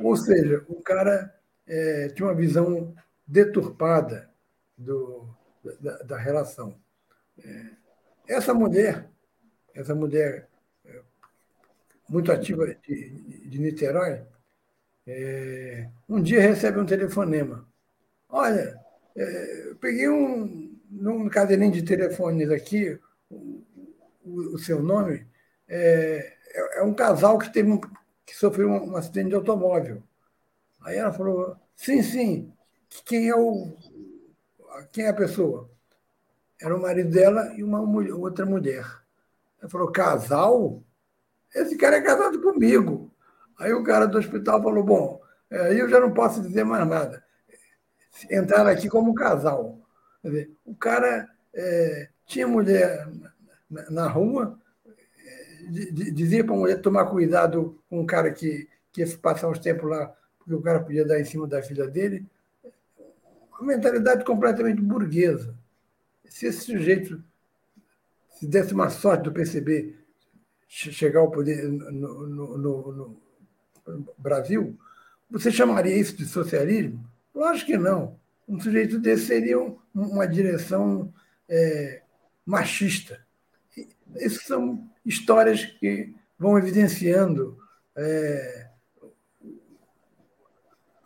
Ou 0.00 0.16
seja, 0.16 0.64
o 0.68 0.82
cara 0.82 1.34
é, 1.66 2.08
tinha 2.08 2.28
uma 2.28 2.34
visão 2.34 2.94
deturpada 3.30 4.28
do, 4.76 5.28
da, 5.80 5.98
da 5.98 6.18
relação. 6.18 6.76
É, 7.38 7.70
essa 8.28 8.52
mulher, 8.52 9.08
essa 9.72 9.94
mulher 9.94 10.48
é, 10.84 11.00
muito 12.08 12.32
ativa 12.32 12.66
de, 12.66 13.48
de 13.48 13.58
Niterói, 13.58 14.22
é, 15.06 15.88
um 16.08 16.20
dia 16.20 16.40
recebe 16.40 16.80
um 16.80 16.86
telefonema. 16.86 17.68
Olha, 18.28 18.76
é, 19.16 19.68
eu 19.70 19.76
peguei 19.76 20.08
um, 20.08 20.76
num 20.90 21.28
cadeirinho 21.28 21.72
de 21.72 21.82
telefones 21.82 22.50
aqui, 22.50 22.98
o, 23.30 23.64
o, 24.24 24.54
o 24.54 24.58
seu 24.58 24.82
nome, 24.82 25.24
é, 25.68 26.36
é, 26.52 26.80
é, 26.80 26.82
um 26.82 26.92
casal 26.92 27.38
que, 27.38 27.52
teve 27.52 27.70
um, 27.70 27.80
que 28.26 28.34
sofreu 28.34 28.68
um, 28.68 28.90
um 28.90 28.96
acidente 28.96 29.28
de 29.28 29.34
automóvel. 29.36 30.02
Aí 30.80 30.96
ela 30.96 31.12
falou, 31.12 31.56
sim, 31.76 32.02
sim, 32.02 32.52
quem 33.04 33.28
é 33.28 33.34
o, 33.34 33.76
quem 34.92 35.04
é 35.04 35.08
a 35.08 35.14
pessoa? 35.14 35.70
Era 36.60 36.76
o 36.76 36.82
marido 36.82 37.10
dela 37.10 37.54
e 37.56 37.62
uma 37.62 37.80
mulher, 37.80 38.12
outra 38.12 38.44
mulher. 38.44 38.84
Ela 39.60 39.70
falou, 39.70 39.90
casal? 39.90 40.82
Esse 41.54 41.76
cara 41.76 41.96
é 41.96 42.02
casado 42.02 42.40
comigo. 42.40 43.10
Aí 43.58 43.72
o 43.72 43.84
cara 43.84 44.06
do 44.06 44.18
hospital 44.18 44.62
falou, 44.62 44.82
bom, 44.82 45.20
aí 45.50 45.78
eu 45.78 45.88
já 45.88 46.00
não 46.00 46.12
posso 46.12 46.42
dizer 46.42 46.64
mais 46.64 46.86
nada. 46.86 47.24
Entraram 48.30 48.70
aqui 48.70 48.88
como 48.88 49.14
casal. 49.14 49.78
Quer 50.22 50.28
dizer, 50.28 50.50
o 50.64 50.74
cara 50.74 51.28
é, 51.54 52.08
tinha 52.26 52.46
mulher 52.46 53.08
na, 53.70 53.90
na 53.90 54.08
rua, 54.08 54.58
é, 54.86 55.72
dizia 56.12 56.44
para 56.44 56.54
a 56.54 56.58
mulher 56.58 56.80
tomar 56.80 57.06
cuidado 57.06 57.80
com 57.88 58.00
um 58.00 58.06
cara 58.06 58.30
que, 58.30 58.68
que 58.92 59.02
ia 59.02 59.18
passar 59.18 59.48
uns 59.48 59.58
tempos 59.58 59.88
lá, 59.88 60.14
porque 60.38 60.54
o 60.54 60.62
cara 60.62 60.80
podia 60.80 61.06
dar 61.06 61.20
em 61.20 61.24
cima 61.24 61.46
da 61.46 61.62
filha 61.62 61.86
dele 61.86 62.26
uma 63.60 63.74
mentalidade 63.74 64.24
completamente 64.24 64.80
burguesa. 64.80 65.54
Se 66.24 66.46
esse 66.46 66.60
sujeito 66.60 67.22
se 68.30 68.46
desse 68.46 68.72
uma 68.72 68.88
sorte 68.88 69.24
do 69.24 69.32
PCB 69.32 69.96
chegar 70.66 71.20
ao 71.20 71.30
poder 71.30 71.62
no, 71.68 72.26
no, 72.26 72.58
no, 72.58 72.92
no 73.86 74.14
Brasil, 74.16 74.78
você 75.30 75.50
chamaria 75.50 75.94
isso 75.94 76.16
de 76.16 76.24
socialismo? 76.24 77.04
Lógico 77.34 77.72
que 77.72 77.76
não. 77.76 78.18
Um 78.48 78.58
sujeito 78.58 78.98
desse 78.98 79.26
seria 79.26 79.58
uma 79.94 80.26
direção 80.26 81.12
é, 81.48 82.02
machista. 82.46 83.24
Essas 84.16 84.44
são 84.44 84.88
histórias 85.04 85.64
que 85.64 86.14
vão 86.38 86.58
evidenciando 86.58 87.58
é, 87.94 88.70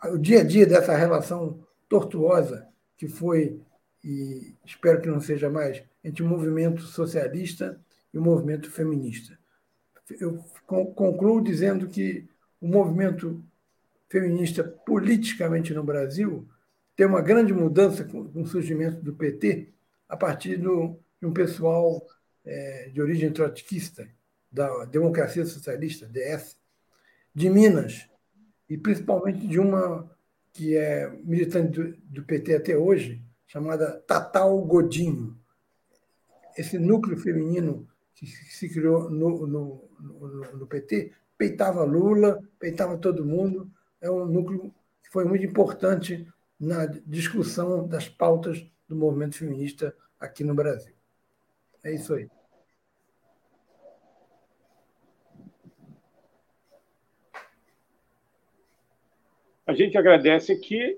o 0.05 0.17
dia 0.17 0.39
a 0.41 0.43
dia 0.43 0.65
dessa 0.65 0.95
relação 0.95 1.64
tortuosa 1.87 2.67
que 2.97 3.07
foi, 3.07 3.61
e 4.03 4.55
espero 4.65 5.01
que 5.01 5.09
não 5.09 5.19
seja 5.19 5.49
mais, 5.49 5.83
entre 6.03 6.23
o 6.23 6.27
movimento 6.27 6.81
socialista 6.83 7.79
e 8.13 8.17
o 8.17 8.21
movimento 8.21 8.69
feminista. 8.71 9.37
Eu 10.19 10.37
concluo 10.65 11.41
dizendo 11.41 11.87
que 11.87 12.27
o 12.61 12.67
movimento 12.67 13.43
feminista 14.07 14.63
politicamente 14.63 15.73
no 15.73 15.83
Brasil 15.83 16.47
tem 16.95 17.05
uma 17.05 17.21
grande 17.21 17.53
mudança 17.53 18.03
com 18.05 18.29
o 18.33 18.45
surgimento 18.45 19.01
do 19.01 19.13
PT 19.13 19.73
a 20.07 20.15
partir 20.15 20.57
do, 20.57 20.97
de 21.19 21.27
um 21.27 21.33
pessoal 21.33 22.05
é, 22.45 22.89
de 22.93 23.01
origem 23.01 23.31
trotskista, 23.31 24.07
da 24.51 24.85
Democracia 24.85 25.45
Socialista, 25.45 26.07
DS, 26.07 26.57
de 27.33 27.49
Minas, 27.49 28.07
e 28.69 28.77
principalmente 28.77 29.45
de 29.45 29.59
uma 29.59 30.09
que 30.55 30.77
é 30.77 31.09
militante 31.25 31.77
do, 31.77 31.97
do 31.97 32.23
PT 32.23 32.55
até 32.55 32.77
hoje, 32.77 33.21
chamada 33.45 33.91
Tatal 34.07 34.57
Godinho. 34.61 35.37
Esse 36.57 36.79
núcleo 36.79 37.17
feminino 37.17 37.85
que 38.15 38.25
se 38.25 38.69
criou 38.69 39.09
no, 39.09 39.45
no, 39.45 39.89
no, 39.99 40.57
no, 40.57 40.65
PT 40.65 41.11
peitava 41.37 41.83
Lula, 41.83 42.41
peitava 42.57 42.97
todo 42.97 43.25
mundo. 43.25 43.69
É 43.99 44.09
um 44.09 44.25
núcleo 44.25 44.73
que 45.03 45.11
foi 45.11 45.25
muito 45.25 45.45
importante 45.45 46.25
na 46.57 46.85
discussão 46.85 47.85
das 47.85 48.07
pautas 48.07 48.65
do 48.87 48.95
movimento 48.95 49.35
feminista 49.35 49.93
aqui 50.17 50.41
no 50.45 50.55
Brasil. 50.55 50.95
É 51.83 51.93
isso 51.93 52.13
aí. 52.13 52.29
A 59.65 59.73
gente 59.73 59.97
agradece 59.97 60.51
aqui, 60.51 60.97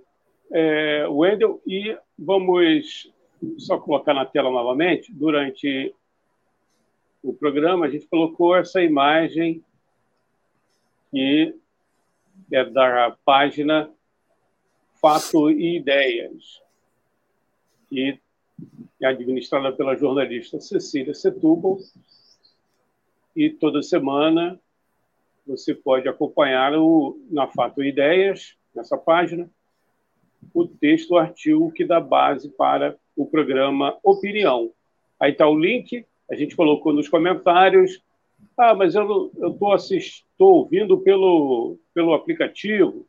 é, 0.51 1.07
Wendel, 1.07 1.61
e 1.65 1.97
vamos 2.17 3.11
só 3.57 3.77
colocar 3.77 4.13
na 4.13 4.25
tela 4.25 4.49
novamente. 4.49 5.13
Durante 5.13 5.93
o 7.23 7.33
programa, 7.33 7.85
a 7.85 7.89
gente 7.89 8.07
colocou 8.07 8.55
essa 8.55 8.81
imagem 8.81 9.63
que 11.11 11.55
é 12.51 12.63
da 12.65 13.15
página 13.25 13.89
Fato 15.01 15.49
e 15.49 15.77
Ideias, 15.77 16.61
que 17.89 18.19
é 19.01 19.05
administrada 19.05 19.71
pela 19.71 19.95
jornalista 19.95 20.59
Cecília 20.59 21.13
Setúbal. 21.13 21.77
E 23.35 23.49
toda 23.49 23.83
semana 23.83 24.59
você 25.45 25.73
pode 25.73 26.09
acompanhar 26.09 26.73
o, 26.77 27.17
na 27.29 27.47
Fato 27.47 27.81
e 27.81 27.89
Ideias, 27.89 28.56
nessa 28.77 28.97
página, 28.97 29.49
o 30.53 30.67
texto, 30.67 31.11
o 31.11 31.17
artigo 31.17 31.71
que 31.71 31.83
dá 31.83 31.99
base 31.99 32.49
para 32.49 32.97
o 33.15 33.25
programa 33.25 33.97
Opinião. 34.03 34.71
Aí 35.19 35.31
está 35.31 35.47
o 35.47 35.59
link, 35.59 36.05
a 36.29 36.35
gente 36.35 36.55
colocou 36.55 36.93
nos 36.93 37.09
comentários. 37.09 38.01
Ah, 38.55 38.73
mas 38.73 38.95
eu 38.95 39.31
estou 39.91 40.53
ouvindo 40.53 40.99
pelo, 40.99 41.77
pelo 41.93 42.13
aplicativo, 42.13 43.07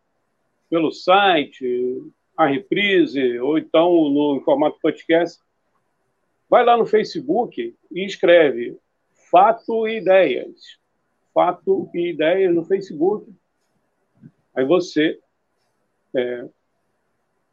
pelo 0.71 0.91
site, 0.91 2.03
a 2.37 2.47
reprise, 2.47 3.39
ou 3.39 3.59
então 3.59 4.11
no 4.11 4.41
formato 4.45 4.79
podcast. 4.81 5.41
Vai 6.49 6.65
lá 6.65 6.77
no 6.77 6.87
Facebook 6.87 7.75
e 7.91 8.07
escreve 8.07 8.79
Fato 9.31 9.87
e 9.87 9.99
Ideias. 9.99 10.79
Fato 11.35 11.91
e 11.95 12.11
Ideias 12.11 12.55
no 12.55 12.65
Facebook. 12.65 13.31
Aí 14.55 14.65
você 14.65 15.19
é, 16.15 16.49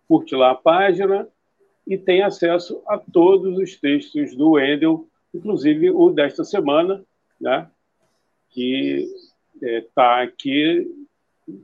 curte 0.08 0.36
lá 0.36 0.52
a 0.52 0.56
página 0.56 1.28
e 1.88 1.98
tem 1.98 2.24
acesso 2.24 2.82
a 2.88 2.98
todos 2.98 3.58
os 3.58 3.76
textos 3.80 4.36
do 4.36 4.52
Wendel, 4.52 5.08
inclusive 5.34 5.92
o 5.92 6.10
desta 6.10 6.44
semana, 6.44 7.04
né, 7.40 7.70
que 8.50 9.08
está 9.62 10.22
é, 10.22 10.24
aqui 10.24 10.92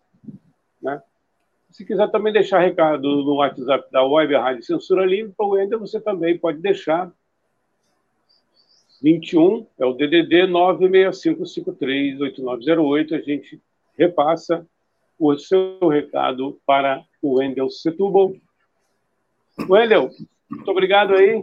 Se 1.71 1.85
quiser 1.85 2.11
também 2.11 2.33
deixar 2.33 2.59
recado 2.59 3.03
no 3.03 3.37
WhatsApp 3.37 3.89
da 3.93 4.05
Web 4.05 4.35
Rádio 4.35 4.65
Censura 4.65 5.07
Livre, 5.07 5.33
para 5.37 5.47
o 5.47 5.51
Wender, 5.51 5.79
você 5.79 6.01
também 6.01 6.37
pode 6.37 6.59
deixar 6.59 7.13
21 9.03 9.67
é 9.79 9.87
o 9.87 9.95
DDD 9.95 10.49
965538908. 10.49 13.15
A 13.15 13.21
gente 13.21 13.63
repassa 13.97 14.67
o 15.19 15.35
seu 15.39 15.79
recado 15.89 16.61
para 16.67 17.03
o 17.23 17.39
Wendel 17.39 17.71
Setúbal. 17.71 18.35
Wendel, 19.69 20.11
muito 20.51 20.71
obrigado 20.71 21.15
aí. 21.15 21.43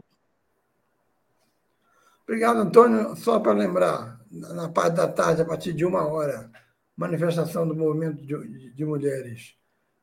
Obrigado, 2.24 2.60
Antônio. 2.60 3.16
Só 3.16 3.40
para 3.40 3.54
lembrar, 3.54 4.20
na 4.30 4.70
parte 4.70 4.98
da 4.98 5.08
tarde, 5.08 5.42
a 5.42 5.46
partir 5.46 5.74
de 5.74 5.84
uma 5.86 6.06
hora, 6.06 6.52
manifestação 6.96 7.68
do 7.68 7.76
movimento 7.76 8.22
de, 8.22 8.70
de 8.72 8.86
mulheres 8.86 9.58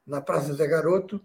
na 0.07 0.21
Praça 0.21 0.53
Zé 0.55 0.67
Garoto 0.67 1.21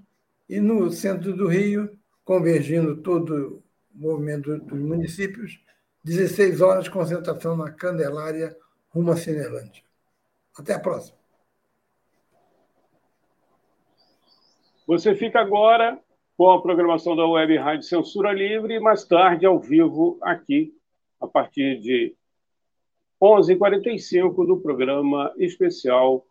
e 0.48 0.60
no 0.60 0.90
centro 0.92 1.36
do 1.36 1.48
Rio, 1.48 1.98
convergindo 2.24 2.98
todo 3.02 3.64
o 3.94 4.00
movimento 4.00 4.58
dos 4.58 4.80
municípios, 4.80 5.60
16 6.04 6.62
horas, 6.62 6.88
concentração 6.88 7.56
na 7.58 7.72
Candelária, 7.72 8.56
rumo 8.90 9.12
a 9.12 9.18
Cinelândia. 9.18 9.84
Até 10.58 10.74
a 10.74 10.80
próxima. 10.80 11.18
Você 14.88 15.14
fica 15.14 15.40
agora 15.40 16.00
com 16.36 16.50
a 16.50 16.62
programação 16.62 17.16
da 17.16 17.28
Web 17.28 17.58
Rádio 17.58 17.84
Censura 17.84 18.32
Livre 18.32 18.74
e 18.74 18.80
mais 18.80 19.04
tarde 19.04 19.46
ao 19.46 19.60
vivo 19.60 20.18
aqui, 20.22 20.74
a 21.20 21.28
partir 21.28 21.80
de 21.80 22.16
11h45 23.22 24.48
do 24.48 24.58
programa 24.58 25.34
especial 25.38 26.26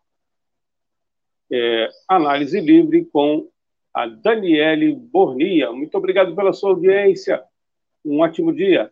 é, 1.51 1.89
Análise 2.07 2.59
Livre 2.59 3.05
com 3.05 3.47
a 3.93 4.05
Daniele 4.05 4.95
Bornia. 4.95 5.71
Muito 5.71 5.97
obrigado 5.97 6.35
pela 6.35 6.53
sua 6.53 6.71
audiência. 6.71 7.43
Um 8.05 8.19
ótimo 8.19 8.53
dia. 8.53 8.91